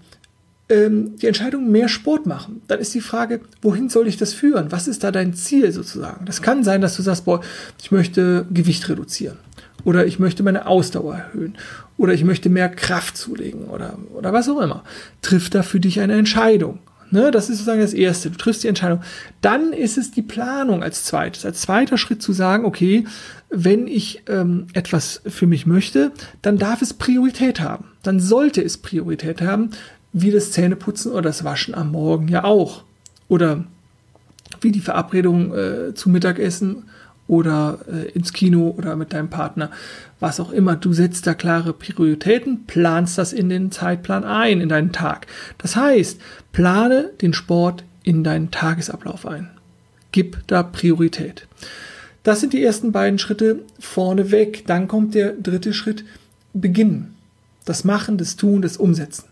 ähm, 0.70 1.16
die 1.18 1.28
Entscheidung, 1.28 1.70
mehr 1.72 1.90
Sport 1.90 2.26
machen. 2.26 2.62
Dann 2.68 2.80
ist 2.80 2.94
die 2.94 3.02
Frage, 3.02 3.42
wohin 3.62 3.90
soll 3.90 4.08
ich 4.08 4.18
das 4.18 4.34
führen? 4.34 4.72
Was 4.72 4.88
ist 4.88 5.04
da 5.04 5.12
dein 5.12 5.34
Ziel 5.34 5.72
sozusagen? 5.72 6.26
Das 6.26 6.42
kann 6.42 6.64
sein, 6.64 6.82
dass 6.82 6.96
du 6.96 7.02
sagst, 7.02 7.26
boah, 7.26 7.42
ich 7.82 7.92
möchte 7.92 8.46
Gewicht 8.52 8.88
reduzieren. 8.90 9.38
Oder 9.84 10.06
ich 10.06 10.20
möchte 10.20 10.44
meine 10.44 10.66
Ausdauer 10.68 11.16
erhöhen. 11.16 11.58
Oder 11.98 12.14
ich 12.14 12.24
möchte 12.24 12.50
mehr 12.50 12.70
Kraft 12.70 13.18
zulegen. 13.18 13.66
Oder, 13.66 13.98
oder 14.14 14.32
was 14.32 14.48
auch 14.48 14.62
immer. 14.62 14.84
Triff 15.22 15.50
da 15.50 15.64
für 15.64 15.80
dich 15.80 16.00
eine 16.00 16.14
Entscheidung. 16.14 16.80
Ne, 17.12 17.30
das 17.30 17.44
ist 17.44 17.58
sozusagen 17.58 17.82
das 17.82 17.94
Erste. 17.94 18.32
Du 18.32 18.38
triffst 18.38 18.64
die 18.64 18.70
Entscheidung. 18.70 19.02
Dann 19.42 19.72
ist 19.72 20.00
es 20.00 20.10
die 20.10 20.24
Planung 20.24 20.82
als 20.82 21.04
zweites. 21.04 21.46
Als 21.46 21.62
zweiter 21.62 22.00
Schritt 22.00 22.24
zu 22.24 22.34
sagen, 22.34 22.66
okay, 22.66 23.06
wenn 23.52 23.86
ich 23.86 24.24
ähm, 24.28 24.66
etwas 24.74 25.22
für 25.28 25.46
mich 25.46 25.68
möchte, 25.68 26.12
dann 26.42 26.58
darf 26.58 26.82
es 26.82 26.96
Priorität 26.96 27.60
haben. 27.60 27.86
Dann 28.02 28.20
sollte 28.20 28.64
es 28.64 28.80
Priorität 28.80 29.44
haben 29.44 29.70
wie 30.14 30.32
das 30.32 30.52
Zähneputzen 30.52 31.12
oder 31.12 31.24
das 31.24 31.44
Waschen 31.44 31.76
am 31.76 31.92
Morgen 31.92 32.28
ja 32.28 32.44
auch. 32.44 32.84
Oder 33.28 33.66
wie 34.62 34.72
die 34.72 34.80
Verabredung 34.80 35.54
äh, 35.54 35.94
zu 35.96 36.10
Mittagessen 36.10 36.84
oder 37.28 37.80
äh, 37.92 38.12
ins 38.12 38.34
Kino 38.34 38.74
oder 38.78 38.96
mit 38.96 39.14
deinem 39.14 39.30
Partner, 39.30 39.72
was 40.20 40.40
auch 40.40 40.52
immer. 40.52 40.76
Du 40.76 40.94
setzt 40.94 41.26
da 41.26 41.34
klare 41.34 41.74
Prioritäten, 41.74 42.66
planst 42.66 43.18
das 43.18 43.34
in 43.34 43.50
den 43.50 43.72
Zeitplan 43.72 44.24
ein, 44.24 44.62
in 44.62 44.70
deinen 44.70 44.92
Tag. 44.92 45.28
Das 45.58 45.76
heißt, 45.76 46.20
plane 46.52 47.12
den 47.22 47.34
Sport 47.34 47.84
in 48.04 48.24
deinen 48.24 48.52
Tagesablauf 48.52 49.26
ein. 49.26 49.50
Gib 50.12 50.46
da 50.48 50.64
Priorität. 50.64 51.48
Das 52.24 52.40
sind 52.40 52.54
die 52.54 52.64
ersten 52.64 52.92
beiden 52.92 53.20
Schritte 53.20 53.60
vorneweg. 53.80 54.66
Dann 54.68 54.88
kommt 54.88 55.16
der 55.16 55.34
dritte 55.34 55.74
Schritt, 55.74 56.06
beginnen. 56.54 57.16
Das 57.66 57.84
Machen, 57.84 58.18
das 58.18 58.36
Tun, 58.36 58.62
das 58.62 58.78
Umsetzen. 58.78 59.26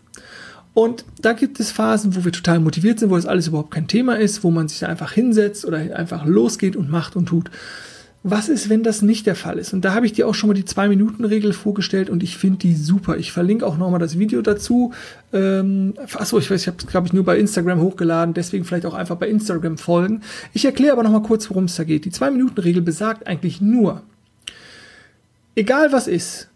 Und 0.74 1.04
da 1.20 1.32
gibt 1.34 1.60
es 1.60 1.70
Phasen, 1.70 2.16
wo 2.16 2.24
wir 2.24 2.32
total 2.32 2.60
motiviert 2.60 2.98
sind, 2.98 3.10
wo 3.10 3.16
das 3.16 3.26
alles 3.26 3.48
überhaupt 3.48 3.72
kein 3.72 3.88
Thema 3.88 4.14
ist, 4.14 4.42
wo 4.42 4.50
man 4.50 4.68
sich 4.68 4.86
einfach 4.86 5.12
hinsetzt 5.12 5.64
oder 5.64 5.78
einfach 5.78 6.24
losgeht 6.24 6.76
und 6.76 6.90
macht 6.90 7.14
und 7.14 7.26
tut. 7.26 7.50
Was 8.24 8.48
ist, 8.48 8.68
wenn 8.68 8.84
das 8.84 9.02
nicht 9.02 9.26
der 9.26 9.34
Fall 9.34 9.58
ist? 9.58 9.72
Und 9.72 9.84
da 9.84 9.94
habe 9.94 10.06
ich 10.06 10.12
dir 10.12 10.28
auch 10.28 10.34
schon 10.34 10.46
mal 10.46 10.54
die 10.54 10.64
Zwei-Minuten-Regel 10.64 11.52
vorgestellt 11.52 12.08
und 12.08 12.22
ich 12.22 12.36
finde 12.36 12.58
die 12.58 12.76
super. 12.76 13.16
Ich 13.16 13.32
verlinke 13.32 13.66
auch 13.66 13.76
nochmal 13.76 13.98
das 13.98 14.16
Video 14.16 14.42
dazu. 14.42 14.92
Ähm, 15.32 15.94
achso, 16.14 16.38
ich 16.38 16.48
weiß, 16.48 16.60
ich 16.62 16.68
habe 16.68 16.76
es, 16.78 16.86
glaube 16.86 17.08
ich, 17.08 17.12
nur 17.12 17.24
bei 17.24 17.36
Instagram 17.36 17.80
hochgeladen, 17.80 18.32
deswegen 18.32 18.64
vielleicht 18.64 18.86
auch 18.86 18.94
einfach 18.94 19.16
bei 19.16 19.28
Instagram 19.28 19.76
folgen. 19.76 20.22
Ich 20.52 20.64
erkläre 20.64 20.92
aber 20.92 21.02
nochmal 21.02 21.22
kurz, 21.22 21.50
worum 21.50 21.64
es 21.64 21.74
da 21.74 21.82
geht. 21.82 22.04
Die 22.04 22.12
Zwei-Minuten-Regel 22.12 22.82
besagt 22.82 23.26
eigentlich 23.26 23.60
nur, 23.60 24.02
egal 25.56 25.90
was 25.90 26.06
ist, 26.06 26.48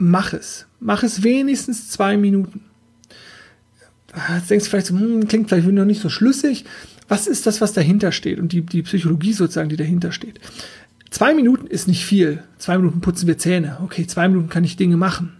mach 0.00 0.32
es. 0.32 0.66
Mach 0.80 1.02
es 1.02 1.22
wenigstens 1.22 1.90
zwei 1.90 2.16
Minuten. 2.16 2.62
Jetzt 4.34 4.50
denkst 4.50 4.64
du 4.64 4.70
vielleicht 4.70 4.86
so, 4.86 4.98
hm, 4.98 5.28
klingt 5.28 5.48
vielleicht 5.48 5.68
noch 5.68 5.84
nicht 5.84 6.00
so 6.00 6.08
schlüssig. 6.08 6.64
was 7.06 7.26
ist 7.26 7.46
das, 7.46 7.60
was 7.60 7.72
dahinter 7.72 8.12
steht 8.12 8.38
und 8.38 8.52
die, 8.52 8.62
die 8.62 8.82
Psychologie 8.82 9.32
sozusagen, 9.32 9.68
die 9.68 9.76
dahinter 9.76 10.12
steht. 10.12 10.40
Zwei 11.10 11.34
Minuten 11.34 11.66
ist 11.66 11.88
nicht 11.88 12.04
viel. 12.04 12.42
Zwei 12.58 12.78
Minuten 12.78 13.00
putzen 13.00 13.26
wir 13.26 13.36
Zähne. 13.36 13.78
Okay, 13.82 14.06
zwei 14.06 14.28
Minuten 14.28 14.48
kann 14.48 14.62
ich 14.62 14.76
Dinge 14.76 14.96
machen. 14.96 15.36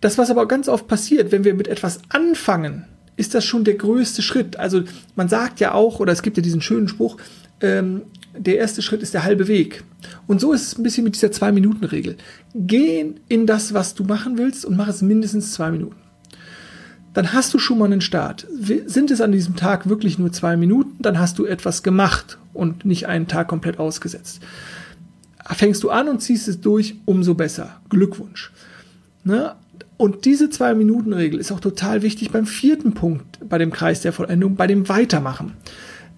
Das, 0.00 0.18
was 0.18 0.30
aber 0.30 0.48
ganz 0.48 0.68
oft 0.68 0.88
passiert, 0.88 1.30
wenn 1.30 1.44
wir 1.44 1.54
mit 1.54 1.68
etwas 1.68 2.00
anfangen, 2.08 2.84
ist 3.16 3.34
das 3.34 3.44
schon 3.44 3.64
der 3.64 3.74
größte 3.74 4.22
Schritt. 4.22 4.56
Also 4.56 4.82
man 5.14 5.28
sagt 5.28 5.60
ja 5.60 5.72
auch, 5.72 6.00
oder 6.00 6.12
es 6.12 6.22
gibt 6.22 6.36
ja 6.38 6.42
diesen 6.42 6.62
schönen 6.62 6.88
Spruch, 6.88 7.18
ähm, 7.60 8.02
der 8.36 8.58
erste 8.58 8.82
Schritt 8.82 9.02
ist 9.02 9.14
der 9.14 9.24
halbe 9.24 9.48
Weg. 9.48 9.84
Und 10.26 10.40
so 10.40 10.52
ist 10.52 10.62
es 10.62 10.78
ein 10.78 10.82
bisschen 10.82 11.04
mit 11.04 11.14
dieser 11.14 11.32
Zwei-Minuten-Regel. 11.32 12.16
Geh 12.54 13.12
in 13.28 13.46
das, 13.46 13.74
was 13.74 13.94
du 13.94 14.04
machen 14.04 14.38
willst 14.38 14.64
und 14.64 14.76
mach 14.76 14.88
es 14.88 15.02
mindestens 15.02 15.52
zwei 15.52 15.70
Minuten. 15.70 15.96
Dann 17.12 17.32
hast 17.32 17.54
du 17.54 17.58
schon 17.58 17.78
mal 17.78 17.86
einen 17.86 18.00
Start. 18.00 18.46
Sind 18.86 19.10
es 19.10 19.20
an 19.20 19.32
diesem 19.32 19.54
Tag 19.54 19.88
wirklich 19.88 20.18
nur 20.18 20.32
zwei 20.32 20.56
Minuten, 20.56 21.00
dann 21.00 21.18
hast 21.18 21.38
du 21.38 21.46
etwas 21.46 21.84
gemacht 21.84 22.38
und 22.52 22.84
nicht 22.84 23.06
einen 23.06 23.28
Tag 23.28 23.46
komplett 23.46 23.78
ausgesetzt. 23.78 24.40
Fängst 25.46 25.82
du 25.84 25.90
an 25.90 26.08
und 26.08 26.20
ziehst 26.20 26.48
es 26.48 26.60
durch, 26.60 26.96
umso 27.04 27.34
besser. 27.34 27.80
Glückwunsch. 27.88 28.50
Ne? 29.22 29.54
Und 29.96 30.24
diese 30.24 30.50
Zwei-Minuten-Regel 30.50 31.38
ist 31.38 31.52
auch 31.52 31.60
total 31.60 32.02
wichtig 32.02 32.30
beim 32.30 32.46
vierten 32.46 32.94
Punkt 32.94 33.38
bei 33.48 33.58
dem 33.58 33.70
Kreis 33.70 34.00
der 34.00 34.12
Vollendung, 34.12 34.56
bei 34.56 34.66
dem 34.66 34.88
Weitermachen. 34.88 35.52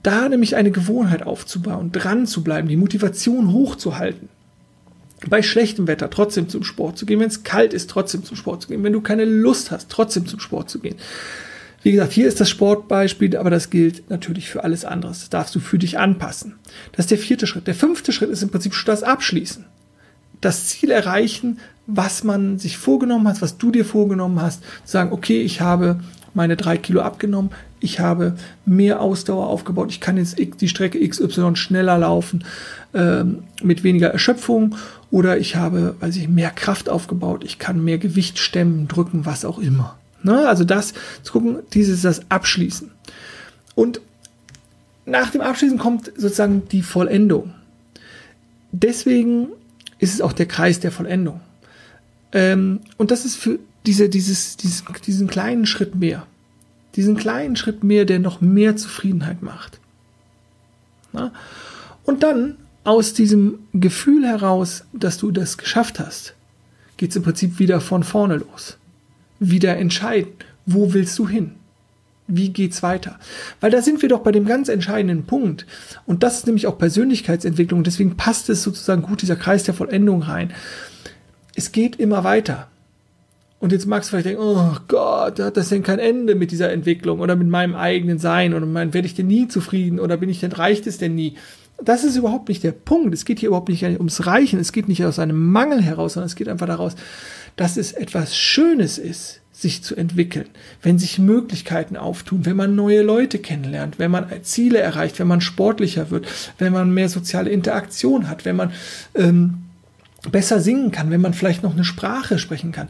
Da 0.06 0.28
nämlich 0.28 0.54
eine 0.54 0.70
Gewohnheit 0.70 1.24
aufzubauen, 1.24 1.90
dran 1.90 2.28
zu 2.28 2.44
bleiben, 2.44 2.68
die 2.68 2.76
Motivation 2.76 3.52
hochzuhalten. 3.52 4.28
Bei 5.28 5.42
schlechtem 5.42 5.88
Wetter 5.88 6.10
trotzdem 6.10 6.48
zum 6.48 6.62
Sport 6.62 6.96
zu 6.96 7.06
gehen, 7.06 7.18
wenn 7.18 7.26
es 7.26 7.42
kalt 7.42 7.74
ist, 7.74 7.90
trotzdem 7.90 8.22
zum 8.22 8.36
Sport 8.36 8.62
zu 8.62 8.68
gehen, 8.68 8.84
wenn 8.84 8.92
du 8.92 9.00
keine 9.00 9.24
Lust 9.24 9.72
hast, 9.72 9.88
trotzdem 9.88 10.24
zum 10.26 10.38
Sport 10.38 10.70
zu 10.70 10.78
gehen. 10.78 10.94
Wie 11.82 11.90
gesagt, 11.90 12.12
hier 12.12 12.28
ist 12.28 12.40
das 12.40 12.48
Sportbeispiel, 12.48 13.36
aber 13.36 13.50
das 13.50 13.68
gilt 13.68 14.08
natürlich 14.08 14.48
für 14.48 14.62
alles 14.62 14.84
andere. 14.84 15.10
Das 15.10 15.28
darfst 15.28 15.56
du 15.56 15.58
für 15.58 15.78
dich 15.78 15.98
anpassen. 15.98 16.54
Das 16.92 17.06
ist 17.06 17.10
der 17.10 17.18
vierte 17.18 17.48
Schritt. 17.48 17.66
Der 17.66 17.74
fünfte 17.74 18.12
Schritt 18.12 18.30
ist 18.30 18.44
im 18.44 18.50
Prinzip 18.50 18.74
schon 18.74 18.86
das 18.86 19.02
Abschließen. 19.02 19.64
Das 20.40 20.68
Ziel 20.68 20.92
erreichen, 20.92 21.58
was 21.86 22.24
man 22.24 22.58
sich 22.58 22.78
vorgenommen 22.78 23.28
hat, 23.28 23.42
was 23.42 23.58
du 23.58 23.70
dir 23.70 23.84
vorgenommen 23.84 24.40
hast. 24.40 24.62
Sagen, 24.84 25.12
okay, 25.12 25.42
ich 25.42 25.60
habe 25.60 26.00
meine 26.34 26.56
drei 26.56 26.76
Kilo 26.76 27.00
abgenommen, 27.00 27.50
ich 27.80 28.00
habe 28.00 28.36
mehr 28.66 29.00
Ausdauer 29.00 29.46
aufgebaut, 29.46 29.90
ich 29.90 30.00
kann 30.00 30.16
jetzt 30.16 30.38
die 30.38 30.68
Strecke 30.68 31.06
XY 31.06 31.56
schneller 31.56 31.98
laufen, 31.98 32.44
ähm, 32.94 33.44
mit 33.62 33.84
weniger 33.84 34.08
Erschöpfung 34.08 34.76
oder 35.10 35.38
ich 35.38 35.56
habe, 35.56 35.94
weiß 36.00 36.16
ich, 36.16 36.28
mehr 36.28 36.50
Kraft 36.50 36.88
aufgebaut, 36.88 37.42
ich 37.44 37.58
kann 37.58 37.82
mehr 37.82 37.98
Gewicht 37.98 38.38
stemmen, 38.38 38.86
drücken, 38.88 39.24
was 39.24 39.44
auch 39.44 39.58
immer. 39.58 39.96
Ne? 40.22 40.46
Also 40.46 40.64
das 40.64 40.92
zu 41.22 41.32
gucken, 41.32 41.58
dieses 41.72 42.02
das 42.02 42.22
Abschließen. 42.30 42.90
Und 43.74 44.00
nach 45.06 45.30
dem 45.30 45.40
Abschließen 45.40 45.78
kommt 45.78 46.12
sozusagen 46.16 46.68
die 46.70 46.82
Vollendung. 46.82 47.54
Deswegen 48.72 49.48
ist 49.98 50.12
es 50.12 50.20
auch 50.20 50.32
der 50.32 50.46
Kreis 50.46 50.80
der 50.80 50.90
Vollendung. 50.92 51.40
Ähm, 52.32 52.80
und 52.96 53.10
das 53.10 53.24
ist 53.24 53.36
für 53.36 53.58
diese, 53.86 54.08
dieses, 54.08 54.56
dieses, 54.56 54.84
diesen 55.04 55.28
kleinen 55.28 55.66
Schritt 55.66 55.94
mehr. 55.94 56.26
Diesen 56.96 57.16
kleinen 57.16 57.56
Schritt 57.56 57.84
mehr, 57.84 58.04
der 58.04 58.18
noch 58.18 58.40
mehr 58.40 58.76
Zufriedenheit 58.76 59.42
macht. 59.42 59.78
Na? 61.12 61.32
Und 62.04 62.22
dann 62.22 62.56
aus 62.84 63.14
diesem 63.14 63.58
Gefühl 63.74 64.26
heraus, 64.26 64.84
dass 64.92 65.18
du 65.18 65.30
das 65.30 65.58
geschafft 65.58 66.00
hast, 66.00 66.34
geht 66.96 67.10
es 67.10 67.16
im 67.16 67.22
Prinzip 67.22 67.58
wieder 67.58 67.80
von 67.80 68.02
vorne 68.02 68.36
los. 68.36 68.78
Wieder 69.38 69.76
entscheiden, 69.76 70.32
wo 70.64 70.94
willst 70.94 71.18
du 71.18 71.28
hin? 71.28 71.52
Wie 72.28 72.48
geht's 72.48 72.82
weiter? 72.82 73.18
Weil 73.60 73.70
da 73.70 73.82
sind 73.82 74.02
wir 74.02 74.08
doch 74.08 74.20
bei 74.20 74.32
dem 74.32 74.46
ganz 74.46 74.68
entscheidenden 74.68 75.26
Punkt. 75.26 75.66
Und 76.06 76.22
das 76.22 76.38
ist 76.38 76.46
nämlich 76.46 76.66
auch 76.66 76.78
Persönlichkeitsentwicklung. 76.78 77.84
Deswegen 77.84 78.16
passt 78.16 78.48
es 78.50 78.62
sozusagen 78.62 79.02
gut 79.02 79.22
dieser 79.22 79.36
Kreis 79.36 79.62
der 79.64 79.74
Vollendung 79.74 80.22
rein 80.22 80.52
es 81.56 81.72
geht 81.72 81.96
immer 81.96 82.22
weiter. 82.22 82.68
Und 83.58 83.72
jetzt 83.72 83.86
magst 83.86 84.08
du 84.08 84.10
vielleicht 84.10 84.26
denken, 84.26 84.42
oh 84.42 84.76
Gott, 84.86 85.40
hat 85.40 85.56
das 85.56 85.70
denn 85.70 85.82
kein 85.82 85.98
Ende 85.98 86.34
mit 86.34 86.50
dieser 86.50 86.70
Entwicklung 86.70 87.20
oder 87.20 87.36
mit 87.36 87.48
meinem 87.48 87.74
eigenen 87.74 88.18
Sein 88.18 88.52
oder 88.52 88.66
mein, 88.66 88.92
werde 88.92 89.06
ich 89.06 89.14
denn 89.14 89.26
nie 89.26 89.48
zufrieden 89.48 89.98
oder 89.98 90.18
bin 90.18 90.28
ich 90.28 90.40
denn, 90.40 90.52
reicht 90.52 90.86
es 90.86 90.98
denn 90.98 91.14
nie? 91.14 91.36
Das 91.82 92.04
ist 92.04 92.16
überhaupt 92.16 92.48
nicht 92.48 92.62
der 92.62 92.72
Punkt. 92.72 93.12
Es 93.14 93.24
geht 93.24 93.40
hier 93.40 93.48
überhaupt 93.48 93.68
nicht 93.68 93.82
ums 93.82 94.26
Reichen. 94.26 94.60
Es 94.60 94.72
geht 94.72 94.88
nicht 94.88 95.04
aus 95.04 95.18
einem 95.18 95.50
Mangel 95.50 95.82
heraus, 95.82 96.14
sondern 96.14 96.26
es 96.26 96.36
geht 96.36 96.48
einfach 96.48 96.66
daraus, 96.66 96.96
dass 97.56 97.76
es 97.76 97.92
etwas 97.92 98.36
Schönes 98.36 98.98
ist, 98.98 99.40
sich 99.52 99.82
zu 99.82 99.96
entwickeln, 99.96 100.48
wenn 100.82 100.98
sich 100.98 101.18
Möglichkeiten 101.18 101.96
auftun, 101.96 102.44
wenn 102.44 102.56
man 102.56 102.74
neue 102.74 103.00
Leute 103.00 103.38
kennenlernt, 103.38 103.98
wenn 103.98 104.10
man 104.10 104.26
Ziele 104.42 104.78
erreicht, 104.78 105.18
wenn 105.18 105.28
man 105.28 105.40
sportlicher 105.40 106.10
wird, 106.10 106.26
wenn 106.58 106.74
man 106.74 106.92
mehr 106.92 107.08
soziale 107.08 107.48
Interaktion 107.48 108.28
hat, 108.28 108.44
wenn 108.44 108.56
man 108.56 108.72
ähm, 109.14 109.65
besser 110.30 110.60
singen 110.60 110.90
kann, 110.90 111.10
wenn 111.10 111.20
man 111.20 111.34
vielleicht 111.34 111.62
noch 111.62 111.74
eine 111.74 111.84
Sprache 111.84 112.38
sprechen 112.38 112.72
kann. 112.72 112.88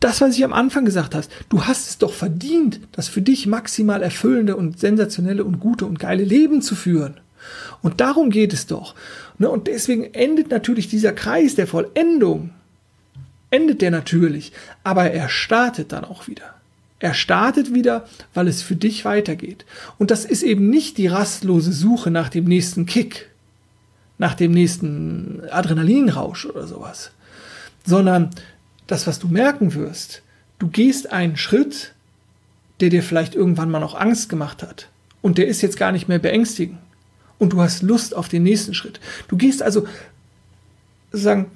Das, 0.00 0.20
was 0.20 0.36
ich 0.36 0.44
am 0.44 0.52
Anfang 0.52 0.84
gesagt 0.84 1.14
hast, 1.14 1.30
du 1.48 1.64
hast 1.64 1.88
es 1.88 1.98
doch 1.98 2.12
verdient, 2.12 2.80
das 2.92 3.08
für 3.08 3.22
dich 3.22 3.46
maximal 3.46 4.02
erfüllende 4.02 4.56
und 4.56 4.78
sensationelle 4.78 5.44
und 5.44 5.58
gute 5.58 5.86
und 5.86 5.98
geile 5.98 6.24
Leben 6.24 6.60
zu 6.60 6.74
führen. 6.74 7.14
Und 7.82 8.00
darum 8.00 8.30
geht 8.30 8.52
es 8.52 8.66
doch. 8.66 8.94
Ne, 9.38 9.48
und 9.48 9.66
deswegen 9.66 10.04
endet 10.14 10.50
natürlich 10.50 10.88
dieser 10.88 11.12
Kreis 11.12 11.54
der 11.54 11.66
Vollendung, 11.66 12.50
endet 13.50 13.80
der 13.80 13.90
natürlich, 13.90 14.52
aber 14.82 15.10
er 15.10 15.28
startet 15.28 15.92
dann 15.92 16.04
auch 16.04 16.26
wieder. 16.26 16.54
Er 16.98 17.14
startet 17.14 17.74
wieder, 17.74 18.06
weil 18.32 18.48
es 18.48 18.62
für 18.62 18.76
dich 18.76 19.04
weitergeht. 19.04 19.66
Und 19.98 20.10
das 20.10 20.24
ist 20.24 20.42
eben 20.42 20.70
nicht 20.70 20.96
die 20.98 21.08
rastlose 21.08 21.72
Suche 21.72 22.10
nach 22.10 22.30
dem 22.30 22.44
nächsten 22.44 22.86
Kick, 22.86 23.28
nach 24.18 24.34
dem 24.34 24.52
nächsten 24.52 25.42
Adrenalinrausch 25.50 26.46
oder 26.46 26.66
sowas, 26.66 27.10
sondern 27.84 28.30
das, 28.86 29.06
was 29.06 29.18
du 29.18 29.28
merken 29.28 29.74
wirst, 29.74 30.22
du 30.58 30.68
gehst 30.68 31.12
einen 31.12 31.36
Schritt, 31.36 31.92
der 32.80 32.90
dir 32.90 33.02
vielleicht 33.02 33.34
irgendwann 33.34 33.70
mal 33.70 33.80
noch 33.80 33.94
Angst 33.94 34.28
gemacht 34.28 34.62
hat. 34.62 34.88
Und 35.22 35.38
der 35.38 35.48
ist 35.48 35.62
jetzt 35.62 35.76
gar 35.76 35.92
nicht 35.92 36.08
mehr 36.08 36.18
beängstigend. 36.18 36.78
Und 37.38 37.52
du 37.52 37.60
hast 37.60 37.82
Lust 37.82 38.14
auf 38.14 38.28
den 38.28 38.42
nächsten 38.42 38.74
Schritt. 38.74 39.00
Du 39.28 39.36
gehst 39.36 39.62
also 39.62 39.86
sagen, 41.12 41.50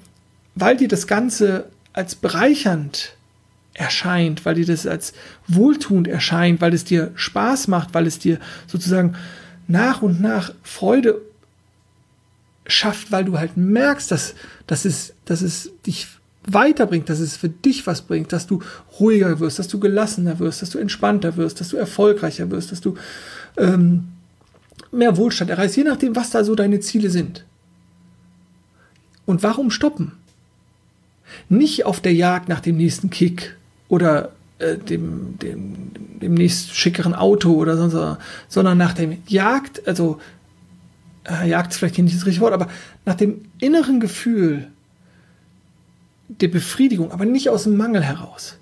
weil 0.55 0.77
dir 0.77 0.89
das 0.89 1.07
Ganze 1.07 1.67
als 1.93 2.15
bereichernd 2.15 3.15
erscheint, 3.75 4.45
weil 4.45 4.57
dir 4.57 4.67
das 4.67 4.87
als 4.87 5.13
wohltuend 5.47 6.09
erscheint, 6.09 6.61
weil 6.61 6.75
es 6.75 6.85
dir 6.85 7.13
Spaß 7.15 7.69
macht, 7.69 7.95
weil 7.95 8.07
es 8.07 8.19
dir 8.19 8.39
sozusagen 8.67 9.17
nach 9.69 10.03
und 10.03 10.21
nach 10.21 10.53
Freude 10.63 11.21
schafft, 12.71 13.13
weil 13.13 13.25
du 13.25 13.39
halt 13.39 13.57
merkst, 13.57 14.11
dass, 14.11 14.35
dass, 14.67 14.85
es, 14.85 15.15
dass 15.25 15.43
es 15.43 15.71
dich 15.87 16.09
weiterbringt, 16.47 17.09
dass 17.09 17.21
es 17.21 17.37
für 17.37 17.49
dich 17.49 17.87
was 17.87 18.03
bringt, 18.03 18.33
dass 18.33 18.47
du 18.47 18.63
ruhiger 18.99 19.41
wirst, 19.41 19.59
dass 19.59 19.69
du 19.69 19.79
gelassener 19.79 20.39
wirst, 20.39 20.63
dass 20.63 20.71
du 20.71 20.79
entspannter 20.79 21.37
wirst, 21.37 21.61
dass 21.61 21.69
du 21.69 21.77
erfolgreicher 21.77 22.51
wirst, 22.51 22.73
dass 22.73 22.81
du 22.81 22.97
ähm, 23.57 24.09
mehr 24.91 25.17
Wohlstand 25.17 25.51
erreichst, 25.51 25.77
je 25.77 25.85
nachdem, 25.85 26.17
was 26.17 26.31
da 26.31 26.45
so 26.45 26.55
deine 26.55 26.81
Ziele 26.81 27.11
sind. 27.11 27.45
Und 29.27 29.43
warum 29.43 29.71
stoppen? 29.71 30.13
Nicht 31.49 31.87
auf 31.87 32.01
der 32.01 32.15
Jagd 32.15 32.49
nach 32.49 32.61
dem 32.61 32.77
nächsten 32.77 33.11
Kick 33.11 33.57
oder 33.89 34.33
äh, 34.59 34.77
dem, 34.77 35.39
dem, 35.39 35.93
dem 36.21 36.35
nächst 36.35 36.75
schickeren 36.75 37.15
Auto 37.15 37.53
oder 37.55 37.77
sonst, 37.77 38.19
sondern 38.49 38.79
nach 38.79 38.95
dem 38.95 39.19
Jagd, 39.27 39.87
also 39.87 40.21
äh, 41.29 41.49
Jagd 41.49 41.75
vielleicht 41.75 41.97
hier 41.97 42.05
nicht 42.05 42.17
das 42.17 42.27
richtige 42.27 42.43
Wort, 42.43 42.55
aber 42.55 42.69
nach 43.05 43.15
dem 43.15 43.43
inneren 43.59 44.01
Gefühl 44.01 44.69
der 46.29 46.49
Befriedigung, 46.49 47.11
aber 47.13 47.25
nicht 47.25 47.49
aus 47.49 47.65
dem 47.65 47.77
Mangel 47.77 48.03
heraus, 48.03 48.57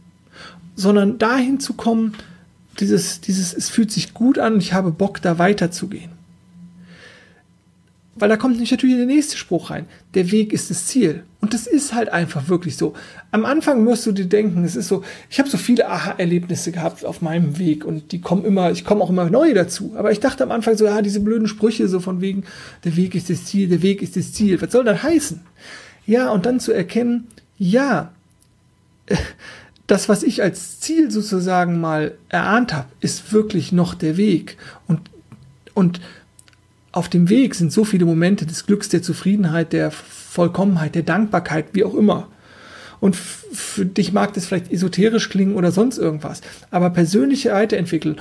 sondern 0.74 1.18
dahin 1.18 1.60
zu 1.60 1.74
kommen, 1.74 2.14
dieses, 2.80 3.20
dieses, 3.20 3.52
es 3.52 3.68
fühlt 3.68 3.90
sich 3.90 4.14
gut 4.14 4.38
an 4.38 4.58
ich 4.58 4.72
habe 4.72 4.90
Bock, 4.90 5.20
da 5.20 5.38
weiterzugehen. 5.38 6.17
Weil 8.18 8.28
da 8.28 8.36
kommt 8.36 8.58
natürlich 8.58 8.96
der 8.96 9.06
nächste 9.06 9.36
Spruch 9.36 9.70
rein. 9.70 9.86
Der 10.14 10.30
Weg 10.30 10.52
ist 10.52 10.70
das 10.70 10.86
Ziel. 10.86 11.22
Und 11.40 11.54
das 11.54 11.66
ist 11.66 11.94
halt 11.94 12.08
einfach 12.08 12.48
wirklich 12.48 12.76
so. 12.76 12.94
Am 13.30 13.44
Anfang 13.44 13.84
musst 13.84 14.04
du 14.06 14.12
dir 14.12 14.26
denken, 14.26 14.64
es 14.64 14.74
ist 14.74 14.88
so, 14.88 15.04
ich 15.30 15.38
habe 15.38 15.48
so 15.48 15.56
viele 15.56 15.88
Aha-Erlebnisse 15.88 16.72
gehabt 16.72 17.04
auf 17.04 17.22
meinem 17.22 17.58
Weg 17.58 17.84
und 17.84 18.10
die 18.10 18.20
kommen 18.20 18.44
immer, 18.44 18.72
ich 18.72 18.84
komme 18.84 19.04
auch 19.04 19.10
immer 19.10 19.30
neue 19.30 19.54
dazu. 19.54 19.94
Aber 19.96 20.10
ich 20.10 20.20
dachte 20.20 20.42
am 20.42 20.50
Anfang 20.50 20.76
so, 20.76 20.84
ja, 20.84 21.00
diese 21.00 21.20
blöden 21.20 21.46
Sprüche 21.46 21.86
so 21.86 22.00
von 22.00 22.20
wegen, 22.20 22.44
der 22.84 22.96
Weg 22.96 23.14
ist 23.14 23.30
das 23.30 23.44
Ziel, 23.44 23.68
der 23.68 23.82
Weg 23.82 24.02
ist 24.02 24.16
das 24.16 24.32
Ziel. 24.32 24.60
Was 24.60 24.72
soll 24.72 24.84
das 24.84 25.02
heißen? 25.02 25.40
Ja, 26.06 26.30
und 26.30 26.44
dann 26.44 26.58
zu 26.58 26.72
erkennen, 26.72 27.28
ja, 27.56 28.12
das, 29.86 30.08
was 30.08 30.22
ich 30.22 30.42
als 30.42 30.80
Ziel 30.80 31.10
sozusagen 31.10 31.80
mal 31.80 32.14
erahnt 32.28 32.72
habe, 32.72 32.88
ist 33.00 33.32
wirklich 33.32 33.72
noch 33.72 33.94
der 33.94 34.16
Weg. 34.16 34.56
Und, 34.86 35.00
und 35.74 36.00
auf 36.98 37.08
dem 37.08 37.28
Weg 37.28 37.54
sind 37.54 37.72
so 37.72 37.84
viele 37.84 38.04
Momente 38.04 38.44
des 38.44 38.66
Glücks, 38.66 38.88
der 38.88 39.02
Zufriedenheit, 39.02 39.72
der 39.72 39.92
Vollkommenheit, 39.92 40.96
der 40.96 41.04
Dankbarkeit, 41.04 41.66
wie 41.72 41.84
auch 41.84 41.94
immer. 41.94 42.26
Und 42.98 43.14
für 43.14 43.86
dich 43.86 44.12
mag 44.12 44.34
das 44.34 44.46
vielleicht 44.46 44.72
esoterisch 44.72 45.28
klingen 45.28 45.54
oder 45.54 45.70
sonst 45.70 45.98
irgendwas. 45.98 46.40
Aber 46.72 46.90
persönliche 46.90 47.52
Weiterentwicklung 47.52 48.16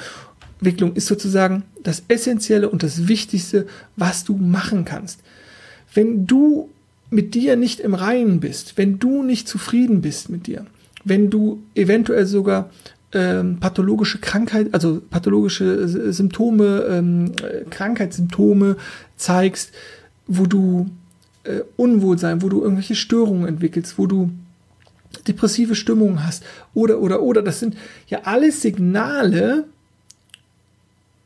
ist 0.93 1.07
sozusagen 1.07 1.63
das 1.81 2.03
Essentielle 2.07 2.69
und 2.69 2.83
das 2.83 3.07
Wichtigste, 3.07 3.65
was 3.95 4.25
du 4.25 4.37
machen 4.37 4.85
kannst. 4.85 5.21
Wenn 5.95 6.27
du 6.27 6.69
mit 7.09 7.33
dir 7.33 7.55
nicht 7.55 7.79
im 7.79 7.95
Reinen 7.95 8.39
bist, 8.39 8.77
wenn 8.77 8.99
du 8.99 9.23
nicht 9.23 9.47
zufrieden 9.47 10.01
bist 10.01 10.29
mit 10.29 10.45
dir, 10.45 10.67
wenn 11.03 11.31
du 11.31 11.63
eventuell 11.73 12.27
sogar 12.27 12.69
ähm, 13.13 13.59
pathologische 13.59 14.19
Krankheit, 14.19 14.73
also 14.73 15.01
pathologische 15.09 16.11
Symptome, 16.11 16.85
ähm, 16.89 17.31
Krankheitssymptome 17.69 18.75
zeigst, 19.15 19.71
wo 20.27 20.45
du 20.45 20.89
äh, 21.43 21.61
Unwohlsein, 21.77 22.41
wo 22.41 22.49
du 22.49 22.61
irgendwelche 22.61 22.95
Störungen 22.95 23.47
entwickelst, 23.47 23.97
wo 23.97 24.07
du 24.07 24.31
depressive 25.27 25.75
Stimmungen 25.75 26.25
hast 26.25 26.43
oder 26.73 26.99
oder 26.99 27.21
oder 27.21 27.41
das 27.41 27.59
sind 27.59 27.77
ja 28.07 28.21
alles 28.23 28.61
Signale, 28.61 29.65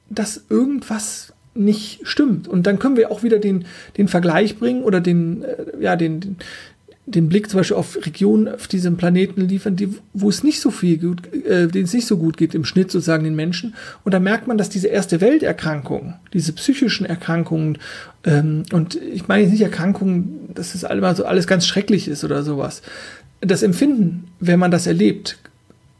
dass 0.09 0.43
irgendwas 0.49 1.33
nicht 1.53 2.07
stimmt. 2.07 2.47
Und 2.47 2.65
dann 2.65 2.79
können 2.79 2.95
wir 2.95 3.11
auch 3.11 3.23
wieder 3.23 3.39
den, 3.39 3.65
den 3.97 4.07
Vergleich 4.07 4.57
bringen 4.57 4.83
oder 4.83 5.01
den, 5.01 5.43
äh, 5.43 5.65
ja, 5.79 5.95
den, 5.95 6.21
den, 6.21 6.37
den 7.15 7.29
Blick 7.29 7.49
zum 7.49 7.59
Beispiel 7.59 7.77
auf 7.77 7.97
Regionen 8.05 8.47
auf 8.47 8.67
diesem 8.67 8.97
Planeten 8.97 9.47
liefern, 9.47 9.75
die, 9.75 9.95
wo 10.13 10.29
es 10.29 10.43
nicht 10.43 10.61
so 10.61 10.71
viel 10.71 10.97
gut, 10.97 11.33
äh, 11.33 11.67
denen 11.67 11.85
es 11.85 11.93
nicht 11.93 12.07
so 12.07 12.17
gut 12.17 12.37
geht 12.37 12.55
im 12.55 12.65
Schnitt 12.65 12.91
sozusagen 12.91 13.23
den 13.23 13.35
Menschen. 13.35 13.75
Und 14.03 14.13
da 14.13 14.19
merkt 14.19 14.47
man, 14.47 14.57
dass 14.57 14.69
diese 14.69 14.87
erste 14.87 15.21
Welterkrankungen, 15.21 16.15
diese 16.33 16.53
psychischen 16.53 17.05
Erkrankungen, 17.05 17.77
ähm, 18.23 18.63
und 18.71 18.95
ich 18.95 19.27
meine 19.27 19.43
jetzt 19.43 19.51
nicht 19.51 19.61
Erkrankungen, 19.61 20.49
dass 20.53 20.75
es 20.75 20.83
alles, 20.83 21.17
so 21.17 21.25
alles 21.25 21.47
ganz 21.47 21.67
schrecklich 21.67 22.07
ist 22.07 22.23
oder 22.23 22.43
sowas. 22.43 22.81
Das 23.41 23.63
Empfinden, 23.63 24.27
wenn 24.39 24.59
man 24.59 24.71
das 24.71 24.87
erlebt, 24.87 25.37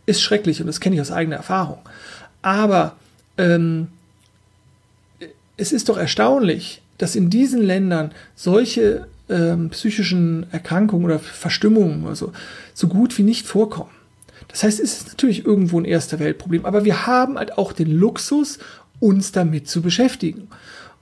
ist 0.06 0.22
schrecklich 0.22 0.62
und 0.62 0.68
das 0.68 0.80
kenne 0.80 0.96
ich 0.96 1.02
aus 1.02 1.12
eigener 1.12 1.38
Erfahrung. 1.38 1.80
Aber 2.42 2.96
ähm, 3.38 3.88
es 5.58 5.72
ist 5.72 5.90
doch 5.90 5.98
erstaunlich, 5.98 6.82
dass 6.98 7.16
in 7.16 7.30
diesen 7.30 7.62
Ländern 7.64 8.12
solche 8.36 9.08
ähm, 9.32 9.70
psychischen 9.70 10.46
Erkrankungen 10.52 11.06
oder 11.06 11.20
Verstimmungen 11.20 12.04
oder 12.04 12.16
so, 12.16 12.32
so 12.74 12.88
gut 12.88 13.18
wie 13.18 13.24
nicht 13.24 13.48
vorkommen. 13.48 13.92
Das 14.48 14.64
heißt, 14.64 14.80
es 14.80 14.94
ist 15.02 15.08
natürlich 15.08 15.46
irgendwo 15.46 15.80
ein 15.80 15.86
erster 15.86 16.20
Weltproblem, 16.20 16.66
aber 16.66 16.84
wir 16.84 17.08
haben 17.08 17.38
halt 17.38 17.58
auch 17.58 17.72
den 17.72 17.90
Luxus, 17.90 18.60
uns 19.00 19.32
damit 19.32 19.68
zu 19.68 19.82
beschäftigen. 19.82 20.48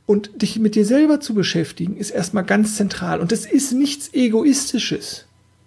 Und 0.05 0.41
dich 0.41 0.57
mit 0.57 0.73
dir 0.73 0.85
selber 0.85 1.19
zu 1.19 1.35
beschäftigen, 1.35 1.95
ist 1.95 2.09
erstmal 2.09 2.43
ganz 2.43 2.75
zentral. 2.75 3.19
Und 3.19 3.31
das 3.31 3.45
ist 3.45 3.73
nichts 3.73 4.11
Egoistisches. 4.13 5.25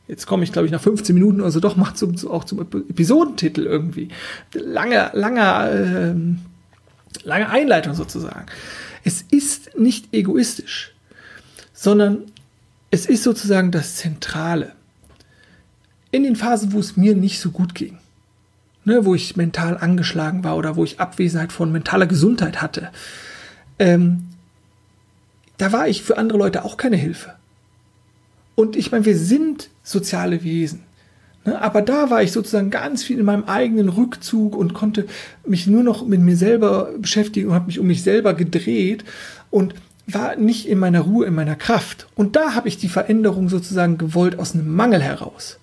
Jetzt 0.09 0.27
komme 0.27 0.43
ich, 0.43 0.53
glaube 0.53 0.67
ich, 0.67 0.73
nach 0.73 0.81
15 0.81 1.15
Minuten 1.15 1.41
oder 1.41 1.53
so 1.53 1.61
doch 1.61 1.77
mal 1.77 1.95
zum, 1.95 2.17
auch 2.29 2.45
zum 2.45 2.61
Episodentitel 2.61 3.63
irgendwie. 3.63 4.09
Lange, 4.53 5.11
langer, 5.13 5.71
äh, 5.71 6.15
lange 7.23 7.49
Einleitung 7.51 7.95
sozusagen. 7.95 8.47
Es 9.05 9.23
ist 9.31 9.79
nicht 9.79 10.13
egoistisch, 10.13 10.93
sondern 11.73 12.25
es 12.93 13.07
ist 13.07 13.23
sozusagen 13.25 13.73
das 13.73 13.97
Zentrale. 13.97 14.73
In 16.13 16.23
den 16.23 16.37
Phasen, 16.37 16.75
wo 16.75 16.79
es 16.79 16.97
mir 16.97 17.17
nicht 17.17 17.41
so 17.41 17.51
gut 17.51 17.75
ging, 17.75 17.99
ne, 18.85 19.07
wo 19.07 19.15
ich 19.15 19.35
mental 19.35 19.79
angeschlagen 19.79 20.45
war 20.45 20.57
oder 20.59 20.77
wo 20.77 20.85
ich 20.85 21.01
Abwesenheit 21.01 21.53
von 21.53 21.73
mentaler 21.73 22.07
Gesundheit 22.07 22.61
hatte, 22.61 22.91
ähm, 23.79 24.25
da 25.57 25.73
war 25.73 25.89
ich 25.89 26.03
für 26.03 26.19
andere 26.19 26.39
Leute 26.39 26.65
auch 26.65 26.77
keine 26.77 26.97
Hilfe. 26.97 27.35
Und 28.57 28.77
ich 28.77 28.93
meine, 28.93 29.07
wir 29.07 29.17
sind 29.17 29.71
soziale 29.83 30.45
Wesen. 30.45 30.81
Ne, 31.47 31.63
aber 31.63 31.81
da 31.81 32.11
war 32.11 32.23
ich 32.23 32.31
sozusagen 32.31 32.69
ganz 32.69 33.03
viel 33.03 33.19
in 33.19 33.25
meinem 33.25 33.45
eigenen 33.45 33.89
Rückzug 33.89 34.55
und 34.55 34.75
konnte 34.75 35.07
mich 35.47 35.67
nur 35.67 35.83
noch 35.83 36.07
mit 36.07 36.21
mir 36.21 36.37
selber 36.37 36.91
beschäftigen 36.99 37.49
und 37.49 37.55
habe 37.55 37.69
mich 37.69 37.79
um 37.79 37.87
mich 37.87 38.03
selber 38.03 38.35
gedreht 38.35 39.03
und 39.51 39.75
war 40.15 40.37
nicht 40.37 40.67
in 40.67 40.79
meiner 40.79 41.01
Ruhe, 41.01 41.27
in 41.27 41.35
meiner 41.35 41.57
Kraft. 41.57 42.07
Und 42.15 42.37
da 42.37 42.55
habe 42.55 42.69
ich 42.69 42.79
die 42.79 42.89
Veränderung 42.89 43.49
sozusagen 43.49 43.99
gewollt 43.99 44.39
aus 44.39 44.55
einem 44.55 44.75
Mangel 44.75 45.03
heraus. 45.03 45.59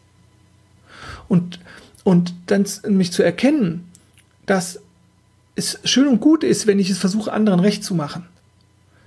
Und, 1.27 1.59
und 2.03 2.33
dann 2.47 2.65
mich 2.87 3.11
zu 3.11 3.23
erkennen, 3.23 3.89
dass 4.45 4.79
es 5.55 5.79
schön 5.83 6.07
und 6.07 6.21
gut 6.21 6.43
ist, 6.43 6.67
wenn 6.67 6.79
ich 6.79 6.89
es 6.89 6.97
versuche, 6.97 7.31
anderen 7.31 7.59
recht 7.59 7.83
zu 7.83 7.93
machen. 7.93 8.25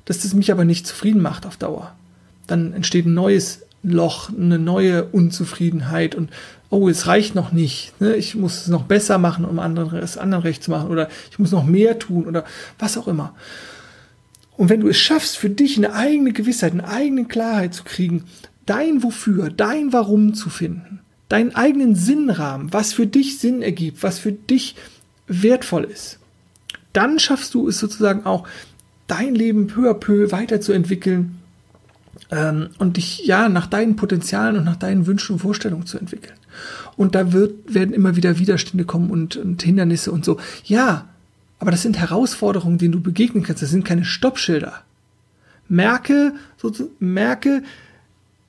Dass 0.05 0.21
das 0.21 0.35
mich 0.35 0.53
aber 0.53 0.65
nicht 0.65 0.87
zufrieden 0.87 1.23
macht 1.23 1.47
auf 1.47 1.57
Dauer. 1.57 1.95
Dann 2.47 2.73
entsteht 2.73 3.07
ein 3.07 3.15
neues 3.15 3.63
Loch, 3.83 4.31
eine 4.31 4.59
neue 4.59 5.05
Unzufriedenheit 5.05 6.15
und 6.15 6.31
oh, 6.71 6.89
es 6.89 7.07
reicht 7.07 7.35
noch 7.35 7.53
nicht. 7.53 8.01
Ne? 8.01 8.15
Ich 8.15 8.35
muss 8.35 8.63
es 8.63 8.69
noch 8.69 8.85
besser 8.85 9.19
machen, 9.19 9.45
um 9.45 9.59
anderen, 9.59 9.99
es 9.99 10.17
anderen 10.17 10.43
recht 10.43 10.63
zu 10.63 10.71
machen 10.71 10.91
oder 10.91 11.09
ich 11.31 11.39
muss 11.39 11.51
noch 11.51 11.65
mehr 11.65 11.99
tun 11.99 12.27
oder 12.27 12.45
was 12.79 12.97
auch 12.97 13.09
immer. 13.09 13.35
Und 14.57 14.69
wenn 14.69 14.81
du 14.81 14.89
es 14.89 14.99
schaffst, 14.99 15.39
für 15.39 15.51
dich 15.51 15.77
eine 15.77 15.95
eigene 15.95 16.33
Gewissheit, 16.33 16.73
eine 16.73 16.87
eigene 16.87 17.25
Klarheit 17.25 17.75
zu 17.75 17.85
kriegen, 17.85 18.25
dein 18.67 19.03
Wofür, 19.03 19.51
dein 19.51 19.93
Warum 19.93 20.35
zu 20.35 20.51
finden, 20.51 21.01
deinen 21.29 21.55
eigenen 21.55 21.95
Sinnrahmen, 21.95 22.73
was 22.73 22.93
für 22.93 23.07
dich 23.07 23.39
Sinn 23.39 23.63
ergibt, 23.63 24.03
was 24.03 24.19
für 24.19 24.33
dich 24.33 24.77
wertvoll 25.27 25.85
ist, 25.85 26.19
dann 26.93 27.19
schaffst 27.19 27.55
du 27.55 27.69
es 27.69 27.79
sozusagen 27.79 28.27
auch, 28.27 28.47
dein 29.07 29.35
Leben 29.35 29.67
peu 29.67 29.91
à 29.91 29.95
peu 29.95 30.31
weiterzuentwickeln 30.31 31.39
ähm, 32.31 32.69
und 32.79 32.97
dich 32.97 33.27
ja 33.27 33.49
nach 33.49 33.67
deinen 33.67 33.97
Potenzialen 33.97 34.57
und 34.57 34.65
nach 34.65 34.77
deinen 34.77 35.07
Wünschen 35.07 35.35
und 35.35 35.39
Vorstellungen 35.41 35.87
zu 35.87 35.99
entwickeln. 35.99 36.37
Und 36.97 37.15
da 37.15 37.33
wird, 37.33 37.75
werden 37.75 37.95
immer 37.95 38.17
wieder 38.17 38.39
Widerstände 38.39 38.85
kommen 38.85 39.11
und, 39.11 39.37
und 39.37 39.63
Hindernisse 39.63 40.13
und 40.13 40.25
so. 40.25 40.39
Ja, 40.65 41.09
aber 41.63 41.71
das 41.71 41.83
sind 41.83 41.97
Herausforderungen, 41.97 42.79
denen 42.79 42.91
du 42.91 43.01
begegnen 43.01 43.45
kannst. 43.45 43.63
Das 43.63 43.71
sind 43.71 43.85
keine 43.85 44.05
Stoppschilder. 44.05 44.83
Merke, 45.69 46.35
so, 46.57 46.73
merke, 46.99 47.63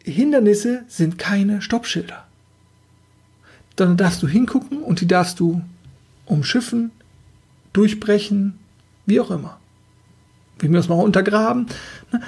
Hindernisse 0.03 0.83
sind 0.87 1.19
keine 1.19 1.61
Stoppschilder. 1.61 2.25
Dann 3.75 3.97
darfst 3.97 4.23
du 4.23 4.27
hingucken 4.27 4.79
und 4.79 4.99
die 4.99 5.05
darfst 5.05 5.39
du 5.39 5.61
umschiffen, 6.25 6.89
durchbrechen, 7.71 8.57
wie 9.05 9.19
auch 9.19 9.29
immer. 9.29 9.59
Wie 10.57 10.67
mir 10.67 10.77
das 10.77 10.89
mal 10.89 10.95
untergraben. 10.95 11.67
Ne? 12.11 12.19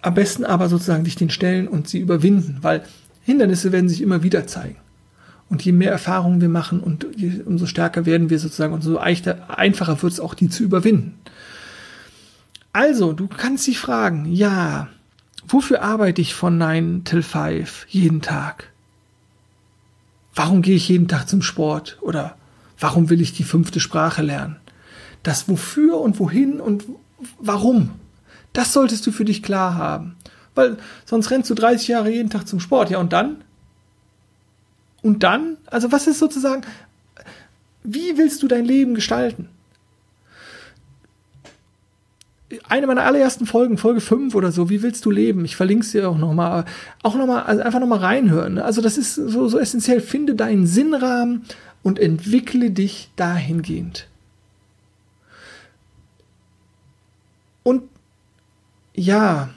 Am 0.00 0.14
besten 0.14 0.46
aber 0.46 0.70
sozusagen 0.70 1.04
dich 1.04 1.16
den 1.16 1.28
stellen 1.28 1.68
und 1.68 1.88
sie 1.88 1.98
überwinden, 1.98 2.56
weil 2.62 2.86
Hindernisse 3.22 3.70
werden 3.70 3.90
sich 3.90 4.00
immer 4.00 4.22
wieder 4.22 4.46
zeigen. 4.46 4.78
Und 5.52 5.62
je 5.62 5.72
mehr 5.72 5.90
Erfahrungen 5.90 6.40
wir 6.40 6.48
machen 6.48 6.80
und 6.80 7.06
je, 7.14 7.42
umso 7.44 7.66
stärker 7.66 8.06
werden 8.06 8.30
wir 8.30 8.38
sozusagen 8.38 8.72
und 8.72 8.80
so 8.80 8.96
einfacher 8.96 10.00
wird 10.00 10.10
es 10.14 10.18
auch, 10.18 10.32
die 10.32 10.48
zu 10.48 10.62
überwinden. 10.62 11.18
Also, 12.72 13.12
du 13.12 13.28
kannst 13.28 13.66
dich 13.66 13.78
fragen, 13.78 14.24
ja, 14.32 14.88
wofür 15.46 15.82
arbeite 15.82 16.22
ich 16.22 16.32
von 16.32 16.56
9 16.56 17.04
till 17.04 17.22
5 17.22 17.84
jeden 17.90 18.22
Tag? 18.22 18.70
Warum 20.34 20.62
gehe 20.62 20.76
ich 20.76 20.88
jeden 20.88 21.06
Tag 21.06 21.28
zum 21.28 21.42
Sport? 21.42 21.98
Oder 22.00 22.34
warum 22.80 23.10
will 23.10 23.20
ich 23.20 23.34
die 23.34 23.44
fünfte 23.44 23.78
Sprache 23.78 24.22
lernen? 24.22 24.56
Das 25.22 25.50
wofür 25.50 26.00
und 26.00 26.18
wohin 26.18 26.62
und 26.62 26.84
warum, 27.40 27.90
das 28.54 28.72
solltest 28.72 29.06
du 29.06 29.12
für 29.12 29.26
dich 29.26 29.42
klar 29.42 29.74
haben. 29.74 30.16
Weil 30.54 30.78
sonst 31.04 31.30
rennst 31.30 31.50
du 31.50 31.54
30 31.54 31.88
Jahre 31.88 32.10
jeden 32.10 32.30
Tag 32.30 32.48
zum 32.48 32.58
Sport. 32.58 32.88
Ja, 32.88 33.00
und 33.00 33.12
dann? 33.12 33.44
Und 35.02 35.22
dann, 35.22 35.56
also 35.66 35.92
was 35.92 36.06
ist 36.06 36.18
sozusagen, 36.18 36.62
wie 37.82 38.16
willst 38.16 38.42
du 38.42 38.48
dein 38.48 38.64
Leben 38.64 38.94
gestalten? 38.94 39.48
Eine 42.68 42.86
meiner 42.86 43.04
allerersten 43.04 43.46
Folgen, 43.46 43.78
Folge 43.78 44.00
5 44.00 44.34
oder 44.34 44.52
so, 44.52 44.68
wie 44.68 44.82
willst 44.82 45.04
du 45.04 45.10
leben? 45.10 45.44
Ich 45.44 45.56
verlinke 45.56 45.84
es 45.84 45.92
dir 45.92 46.08
auch 46.08 46.18
nochmal, 46.18 46.66
auch 47.02 47.14
nochmal, 47.14 47.44
also 47.44 47.62
einfach 47.62 47.80
nochmal 47.80 48.00
reinhören. 48.00 48.58
Also 48.58 48.82
das 48.82 48.98
ist 48.98 49.14
so, 49.14 49.48
so 49.48 49.58
essentiell. 49.58 50.00
Finde 50.00 50.34
deinen 50.34 50.66
Sinnrahmen 50.66 51.44
und 51.82 51.98
entwickle 51.98 52.70
dich 52.70 53.10
dahingehend. 53.16 54.06
Und 57.62 57.84
ja, 58.94 59.50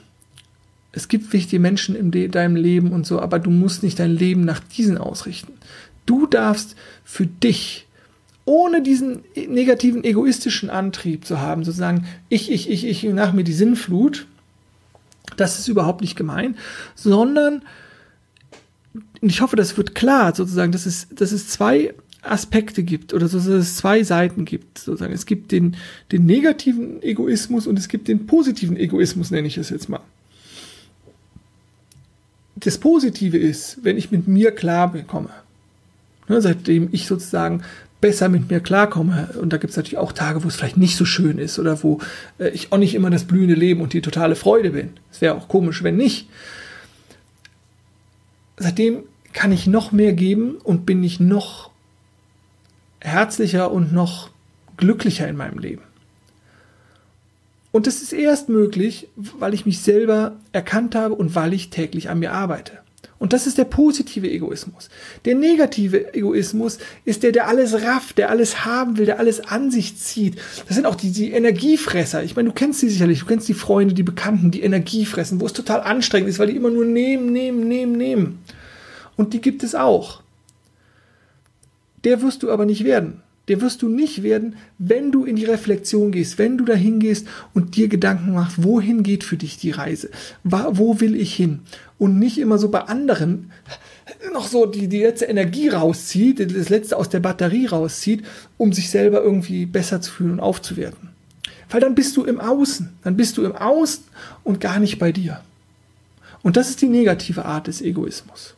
es 0.96 1.08
gibt 1.08 1.34
wichtige 1.34 1.60
Menschen 1.60 1.94
in 1.94 2.30
deinem 2.30 2.56
Leben 2.56 2.90
und 2.90 3.04
so, 3.04 3.20
aber 3.20 3.38
du 3.38 3.50
musst 3.50 3.82
nicht 3.82 3.98
dein 3.98 4.12
Leben 4.12 4.46
nach 4.46 4.60
diesen 4.60 4.96
ausrichten. 4.96 5.52
Du 6.06 6.26
darfst 6.26 6.74
für 7.04 7.26
dich, 7.26 7.86
ohne 8.46 8.80
diesen 8.80 9.20
negativen, 9.34 10.04
egoistischen 10.04 10.70
Antrieb 10.70 11.26
zu 11.26 11.38
haben, 11.38 11.64
sozusagen, 11.64 12.06
ich, 12.30 12.50
ich, 12.50 12.70
ich, 12.70 12.86
ich, 12.86 13.02
nach 13.02 13.34
mir 13.34 13.44
die 13.44 13.52
Sinnflut, 13.52 14.26
das 15.36 15.58
ist 15.58 15.68
überhaupt 15.68 16.00
nicht 16.00 16.16
gemein, 16.16 16.56
sondern 16.94 17.60
ich 19.20 19.42
hoffe, 19.42 19.56
das 19.56 19.76
wird 19.76 19.94
klar, 19.94 20.34
sozusagen, 20.34 20.72
dass 20.72 20.86
es, 20.86 21.08
dass 21.10 21.30
es 21.30 21.48
zwei 21.48 21.92
Aspekte 22.22 22.82
gibt 22.82 23.12
oder 23.12 23.28
dass 23.28 23.34
es 23.34 23.76
zwei 23.76 24.02
Seiten 24.02 24.46
gibt. 24.46 24.78
Sozusagen. 24.78 25.12
Es 25.12 25.26
gibt 25.26 25.52
den, 25.52 25.76
den 26.10 26.24
negativen 26.24 27.02
Egoismus 27.02 27.66
und 27.66 27.78
es 27.78 27.88
gibt 27.88 28.08
den 28.08 28.26
positiven 28.26 28.78
Egoismus, 28.78 29.30
nenne 29.30 29.46
ich 29.46 29.58
es 29.58 29.68
jetzt 29.68 29.90
mal 29.90 30.00
das 32.56 32.78
Positive 32.78 33.36
ist, 33.36 33.78
wenn 33.82 33.98
ich 33.98 34.10
mit 34.10 34.26
mir 34.26 34.50
klar 34.52 34.90
bekomme, 34.92 35.30
ne, 36.28 36.40
seitdem 36.40 36.88
ich 36.92 37.06
sozusagen 37.06 37.62
besser 38.00 38.28
mit 38.28 38.50
mir 38.50 38.60
klarkomme. 38.60 39.30
Und 39.40 39.52
da 39.52 39.56
gibt 39.56 39.70
es 39.70 39.76
natürlich 39.76 39.98
auch 39.98 40.12
Tage, 40.12 40.44
wo 40.44 40.48
es 40.48 40.56
vielleicht 40.56 40.76
nicht 40.76 40.96
so 40.96 41.04
schön 41.04 41.38
ist 41.38 41.58
oder 41.58 41.82
wo 41.82 42.00
äh, 42.38 42.48
ich 42.50 42.72
auch 42.72 42.78
nicht 42.78 42.94
immer 42.94 43.10
das 43.10 43.24
blühende 43.24 43.54
Leben 43.54 43.80
und 43.80 43.92
die 43.92 44.02
totale 44.02 44.36
Freude 44.36 44.70
bin. 44.70 44.90
Es 45.10 45.20
wäre 45.20 45.34
auch 45.34 45.48
komisch, 45.48 45.82
wenn 45.82 45.96
nicht. 45.96 46.28
Seitdem 48.56 49.02
kann 49.32 49.52
ich 49.52 49.66
noch 49.66 49.92
mehr 49.92 50.14
geben 50.14 50.56
und 50.62 50.86
bin 50.86 51.04
ich 51.04 51.20
noch 51.20 51.70
herzlicher 53.00 53.70
und 53.70 53.92
noch 53.92 54.30
glücklicher 54.78 55.28
in 55.28 55.36
meinem 55.36 55.58
Leben. 55.58 55.82
Und 57.76 57.86
das 57.86 58.00
ist 58.00 58.14
erst 58.14 58.48
möglich, 58.48 59.08
weil 59.16 59.52
ich 59.52 59.66
mich 59.66 59.80
selber 59.80 60.38
erkannt 60.52 60.94
habe 60.94 61.14
und 61.14 61.34
weil 61.34 61.52
ich 61.52 61.68
täglich 61.68 62.08
an 62.08 62.20
mir 62.20 62.32
arbeite. 62.32 62.78
Und 63.18 63.34
das 63.34 63.46
ist 63.46 63.58
der 63.58 63.66
positive 63.66 64.30
Egoismus. 64.30 64.88
Der 65.26 65.34
negative 65.34 66.14
Egoismus 66.14 66.78
ist 67.04 67.22
der, 67.22 67.32
der 67.32 67.48
alles 67.48 67.74
rafft, 67.82 68.16
der 68.16 68.30
alles 68.30 68.64
haben 68.64 68.96
will, 68.96 69.04
der 69.04 69.18
alles 69.18 69.40
an 69.40 69.70
sich 69.70 69.98
zieht. 69.98 70.36
Das 70.66 70.74
sind 70.74 70.86
auch 70.86 70.94
die, 70.94 71.12
die 71.12 71.32
Energiefresser. 71.32 72.24
Ich 72.24 72.34
meine, 72.34 72.48
du 72.48 72.54
kennst 72.54 72.80
die 72.80 72.88
sicherlich, 72.88 73.20
du 73.20 73.26
kennst 73.26 73.46
die 73.46 73.52
Freunde, 73.52 73.92
die 73.92 74.02
Bekannten, 74.02 74.50
die 74.50 74.62
Energie 74.62 75.04
fressen, 75.04 75.42
wo 75.42 75.44
es 75.44 75.52
total 75.52 75.82
anstrengend 75.82 76.30
ist, 76.30 76.38
weil 76.38 76.46
die 76.46 76.56
immer 76.56 76.70
nur 76.70 76.86
nehmen, 76.86 77.30
nehmen, 77.30 77.68
nehmen, 77.68 77.92
nehmen. 77.92 78.38
Und 79.16 79.34
die 79.34 79.42
gibt 79.42 79.62
es 79.62 79.74
auch. 79.74 80.22
Der 82.04 82.22
wirst 82.22 82.42
du 82.42 82.50
aber 82.50 82.64
nicht 82.64 82.84
werden 82.84 83.20
der 83.48 83.60
wirst 83.60 83.82
du 83.82 83.88
nicht 83.88 84.22
werden, 84.22 84.56
wenn 84.78 85.12
du 85.12 85.24
in 85.24 85.36
die 85.36 85.44
Reflexion 85.44 86.12
gehst, 86.12 86.38
wenn 86.38 86.58
du 86.58 86.64
dahin 86.64 86.98
gehst 86.98 87.28
und 87.54 87.76
dir 87.76 87.88
Gedanken 87.88 88.32
machst, 88.32 88.62
wohin 88.62 89.02
geht 89.02 89.24
für 89.24 89.36
dich 89.36 89.56
die 89.56 89.70
Reise? 89.70 90.10
Wo 90.42 91.00
will 91.00 91.14
ich 91.14 91.34
hin? 91.34 91.60
Und 91.98 92.18
nicht 92.18 92.38
immer 92.38 92.58
so 92.58 92.68
bei 92.68 92.80
anderen 92.80 93.50
noch 94.32 94.46
so 94.46 94.66
die, 94.66 94.88
die 94.88 95.00
letzte 95.00 95.26
Energie 95.26 95.68
rauszieht, 95.68 96.40
das 96.40 96.68
letzte 96.68 96.96
aus 96.96 97.08
der 97.08 97.20
Batterie 97.20 97.66
rauszieht, 97.66 98.24
um 98.56 98.72
sich 98.72 98.90
selber 98.90 99.22
irgendwie 99.22 99.66
besser 99.66 100.00
zu 100.00 100.12
fühlen 100.12 100.32
und 100.32 100.40
aufzuwerten. 100.40 101.10
Weil 101.70 101.80
dann 101.80 101.94
bist 101.94 102.16
du 102.16 102.24
im 102.24 102.40
Außen, 102.40 102.90
dann 103.02 103.16
bist 103.16 103.36
du 103.36 103.44
im 103.44 103.56
Außen 103.56 104.04
und 104.44 104.60
gar 104.60 104.78
nicht 104.78 104.98
bei 104.98 105.10
dir. 105.10 105.40
Und 106.42 106.56
das 106.56 106.68
ist 106.68 106.80
die 106.82 106.88
negative 106.88 107.44
Art 107.44 107.66
des 107.66 107.80
Egoismus. 107.80 108.54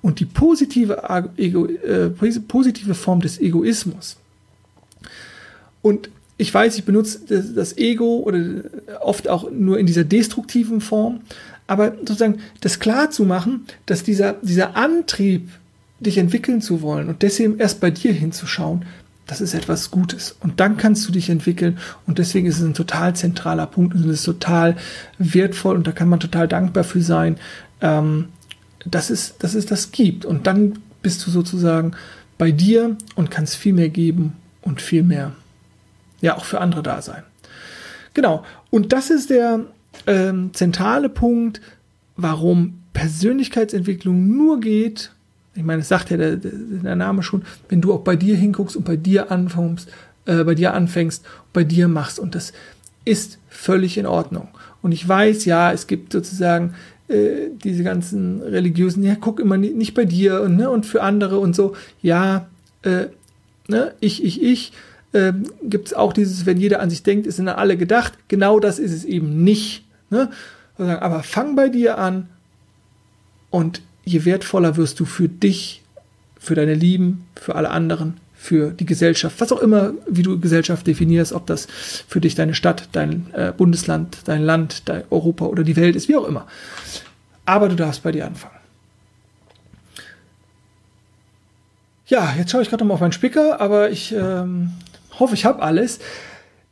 Und 0.00 0.20
die 0.20 0.26
positive, 0.26 1.02
Ego, 1.36 1.66
äh, 1.66 2.10
positive 2.10 2.94
Form 2.94 3.20
des 3.20 3.40
Egoismus. 3.40 4.16
Und 5.82 6.10
ich 6.36 6.54
weiß, 6.54 6.78
ich 6.78 6.84
benutze 6.84 7.20
das, 7.54 7.76
Ego 7.76 8.18
oder 8.18 8.38
oft 9.00 9.28
auch 9.28 9.50
nur 9.50 9.78
in 9.78 9.86
dieser 9.86 10.04
destruktiven 10.04 10.80
Form, 10.80 11.20
aber 11.66 11.94
sozusagen 11.98 12.38
das 12.60 12.78
klar 12.78 13.10
zu 13.10 13.24
machen, 13.24 13.66
dass 13.86 14.04
dieser, 14.04 14.34
dieser 14.42 14.76
Antrieb, 14.76 15.48
dich 16.00 16.18
entwickeln 16.18 16.60
zu 16.60 16.80
wollen 16.80 17.08
und 17.08 17.22
deswegen 17.22 17.58
erst 17.58 17.80
bei 17.80 17.90
dir 17.90 18.12
hinzuschauen, 18.12 18.84
das 19.26 19.40
ist 19.40 19.52
etwas 19.52 19.90
Gutes. 19.90 20.36
Und 20.40 20.58
dann 20.58 20.76
kannst 20.76 21.06
du 21.06 21.12
dich 21.12 21.28
entwickeln. 21.28 21.78
Und 22.06 22.18
deswegen 22.18 22.46
ist 22.46 22.58
es 22.58 22.64
ein 22.64 22.72
total 22.72 23.14
zentraler 23.14 23.66
Punkt 23.66 23.94
und 23.94 24.04
es 24.04 24.20
ist 24.20 24.24
total 24.24 24.76
wertvoll 25.18 25.76
und 25.76 25.86
da 25.86 25.92
kann 25.92 26.08
man 26.08 26.18
total 26.18 26.48
dankbar 26.48 26.82
für 26.82 27.02
sein, 27.02 27.36
ähm, 27.82 28.28
dass 28.84 29.10
es, 29.10 29.36
dass 29.38 29.54
es 29.54 29.66
das 29.66 29.90
gibt. 29.92 30.24
Und 30.24 30.46
dann 30.46 30.78
bist 31.02 31.26
du 31.26 31.30
sozusagen 31.30 31.92
bei 32.36 32.52
dir 32.52 32.96
und 33.16 33.30
kannst 33.30 33.56
viel 33.56 33.72
mehr 33.72 33.88
geben 33.88 34.34
und 34.62 34.80
viel 34.80 35.02
mehr, 35.02 35.32
ja, 36.20 36.36
auch 36.36 36.44
für 36.44 36.60
andere 36.60 36.82
da 36.82 37.02
sein. 37.02 37.22
Genau. 38.14 38.44
Und 38.70 38.92
das 38.92 39.10
ist 39.10 39.30
der 39.30 39.60
ähm, 40.06 40.50
zentrale 40.52 41.08
Punkt, 41.08 41.60
warum 42.16 42.80
Persönlichkeitsentwicklung 42.92 44.36
nur 44.36 44.60
geht. 44.60 45.12
Ich 45.54 45.62
meine, 45.62 45.82
es 45.82 45.88
sagt 45.88 46.10
ja 46.10 46.16
der, 46.16 46.36
der 46.36 46.96
Name 46.96 47.22
schon, 47.22 47.44
wenn 47.68 47.80
du 47.80 47.92
auch 47.92 48.00
bei 48.00 48.16
dir 48.16 48.36
hinguckst 48.36 48.76
und 48.76 48.84
bei 48.84 48.96
dir 48.96 49.30
anfängst, 49.30 49.88
äh, 50.26 50.44
bei 50.44 50.54
dir 50.54 50.74
anfängst, 50.74 51.24
bei 51.52 51.64
dir 51.64 51.88
machst. 51.88 52.18
Und 52.18 52.34
das 52.34 52.52
ist 53.04 53.38
völlig 53.48 53.98
in 53.98 54.06
Ordnung. 54.06 54.48
Und 54.82 54.92
ich 54.92 55.06
weiß, 55.06 55.44
ja, 55.44 55.72
es 55.72 55.86
gibt 55.86 56.12
sozusagen 56.12 56.74
äh, 57.08 57.48
diese 57.64 57.84
ganzen 57.84 58.42
religiösen, 58.42 59.02
ja, 59.02 59.16
guck 59.18 59.40
immer 59.40 59.56
nicht, 59.56 59.74
nicht 59.74 59.94
bei 59.94 60.04
dir 60.04 60.42
und, 60.42 60.56
ne, 60.56 60.70
und 60.70 60.86
für 60.86 61.02
andere 61.02 61.38
und 61.38 61.56
so, 61.56 61.74
ja, 62.02 62.48
äh, 62.82 63.06
ne, 63.66 63.94
ich, 64.00 64.24
ich, 64.24 64.42
ich, 64.42 64.72
äh, 65.12 65.32
gibt 65.62 65.88
es 65.88 65.94
auch 65.94 66.12
dieses, 66.12 66.46
wenn 66.46 66.58
jeder 66.58 66.80
an 66.80 66.90
sich 66.90 67.02
denkt, 67.02 67.26
ist 67.26 67.38
in 67.38 67.48
alle 67.48 67.76
gedacht. 67.76 68.12
Genau 68.28 68.60
das 68.60 68.78
ist 68.78 68.92
es 68.92 69.04
eben 69.04 69.42
nicht. 69.42 69.84
Ne? 70.10 70.30
Aber 70.76 71.22
fang 71.22 71.56
bei 71.56 71.68
dir 71.68 71.98
an 71.98 72.28
und 73.50 73.82
je 74.04 74.24
wertvoller 74.24 74.76
wirst 74.76 75.00
du 75.00 75.04
für 75.04 75.28
dich, 75.28 75.82
für 76.38 76.54
deine 76.54 76.74
Lieben, 76.74 77.24
für 77.34 77.56
alle 77.56 77.70
anderen, 77.70 78.18
für 78.40 78.70
die 78.70 78.86
Gesellschaft, 78.86 79.40
was 79.40 79.50
auch 79.50 79.60
immer, 79.60 79.94
wie 80.08 80.22
du 80.22 80.38
Gesellschaft 80.38 80.86
definierst, 80.86 81.32
ob 81.32 81.46
das 81.46 81.66
für 82.06 82.20
dich 82.20 82.36
deine 82.36 82.54
Stadt, 82.54 82.88
dein 82.92 83.26
äh, 83.34 83.52
Bundesland, 83.54 84.18
dein 84.26 84.42
Land, 84.42 84.88
dein 84.88 85.02
Europa 85.10 85.46
oder 85.46 85.64
die 85.64 85.74
Welt 85.74 85.96
ist, 85.96 86.08
wie 86.08 86.16
auch 86.16 86.24
immer. 86.24 86.46
Aber 87.44 87.68
du 87.68 87.74
darfst 87.74 88.04
bei 88.04 88.12
dir 88.12 88.26
anfangen. 88.26 88.54
Ja, 92.06 92.32
jetzt 92.38 92.52
schaue 92.52 92.62
ich 92.62 92.70
gerade 92.70 92.84
mal 92.84 92.94
auf 92.94 93.00
meinen 93.00 93.12
Spicker, 93.12 93.60
aber 93.60 93.90
ich 93.90 94.14
ähm, 94.14 94.70
hoffe, 95.18 95.34
ich 95.34 95.44
habe 95.44 95.60
alles. 95.60 95.98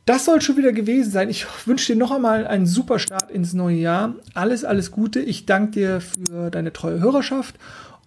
Das 0.05 0.23
soll 0.23 0.41
schon 0.41 0.55
wieder 0.55 0.71
gewesen 0.71 1.11
sein. 1.11 1.29
Ich 1.29 1.45
wünsche 1.65 1.93
dir 1.93 1.99
noch 1.99 2.11
einmal 2.11 2.47
einen 2.47 2.65
super 2.65 2.97
Start 2.97 3.29
ins 3.29 3.53
neue 3.53 3.75
Jahr. 3.75 4.15
Alles, 4.33 4.63
alles 4.63 4.89
Gute. 4.89 5.19
Ich 5.19 5.45
danke 5.45 5.71
dir 5.71 6.01
für 6.01 6.49
deine 6.49 6.71
treue 6.71 7.01
Hörerschaft 7.01 7.55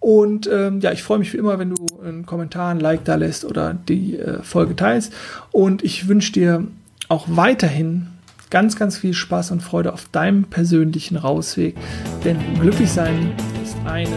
und 0.00 0.48
ähm, 0.50 0.80
ja, 0.80 0.92
ich 0.92 1.02
freue 1.02 1.18
mich 1.18 1.32
wie 1.34 1.36
immer, 1.36 1.58
wenn 1.58 1.74
du 1.74 1.86
einen 2.02 2.24
Kommentar, 2.24 2.70
ein 2.70 2.80
Like 2.80 3.04
da 3.04 3.16
lässt 3.16 3.44
oder 3.44 3.74
die 3.74 4.18
äh, 4.18 4.42
Folge 4.42 4.74
teilst. 4.74 5.12
Und 5.52 5.84
ich 5.84 6.08
wünsche 6.08 6.32
dir 6.32 6.66
auch 7.08 7.26
weiterhin 7.28 8.06
ganz, 8.48 8.76
ganz 8.76 8.96
viel 8.96 9.12
Spaß 9.12 9.50
und 9.50 9.62
Freude 9.62 9.92
auf 9.92 10.06
deinem 10.10 10.44
persönlichen 10.44 11.16
Rausweg. 11.16 11.76
Denn 12.24 12.38
glücklich 12.58 12.90
sein 12.90 13.32
ist 13.62 13.76
eine 13.84 14.08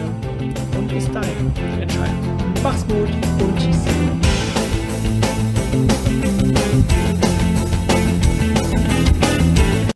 und 0.78 0.90
ist 0.92 1.10
deine 1.14 1.80
Entscheidung. 1.80 2.16
Mach's 2.62 2.84
gut 2.86 3.08
und 3.40 3.58
tschüss. 3.58 4.23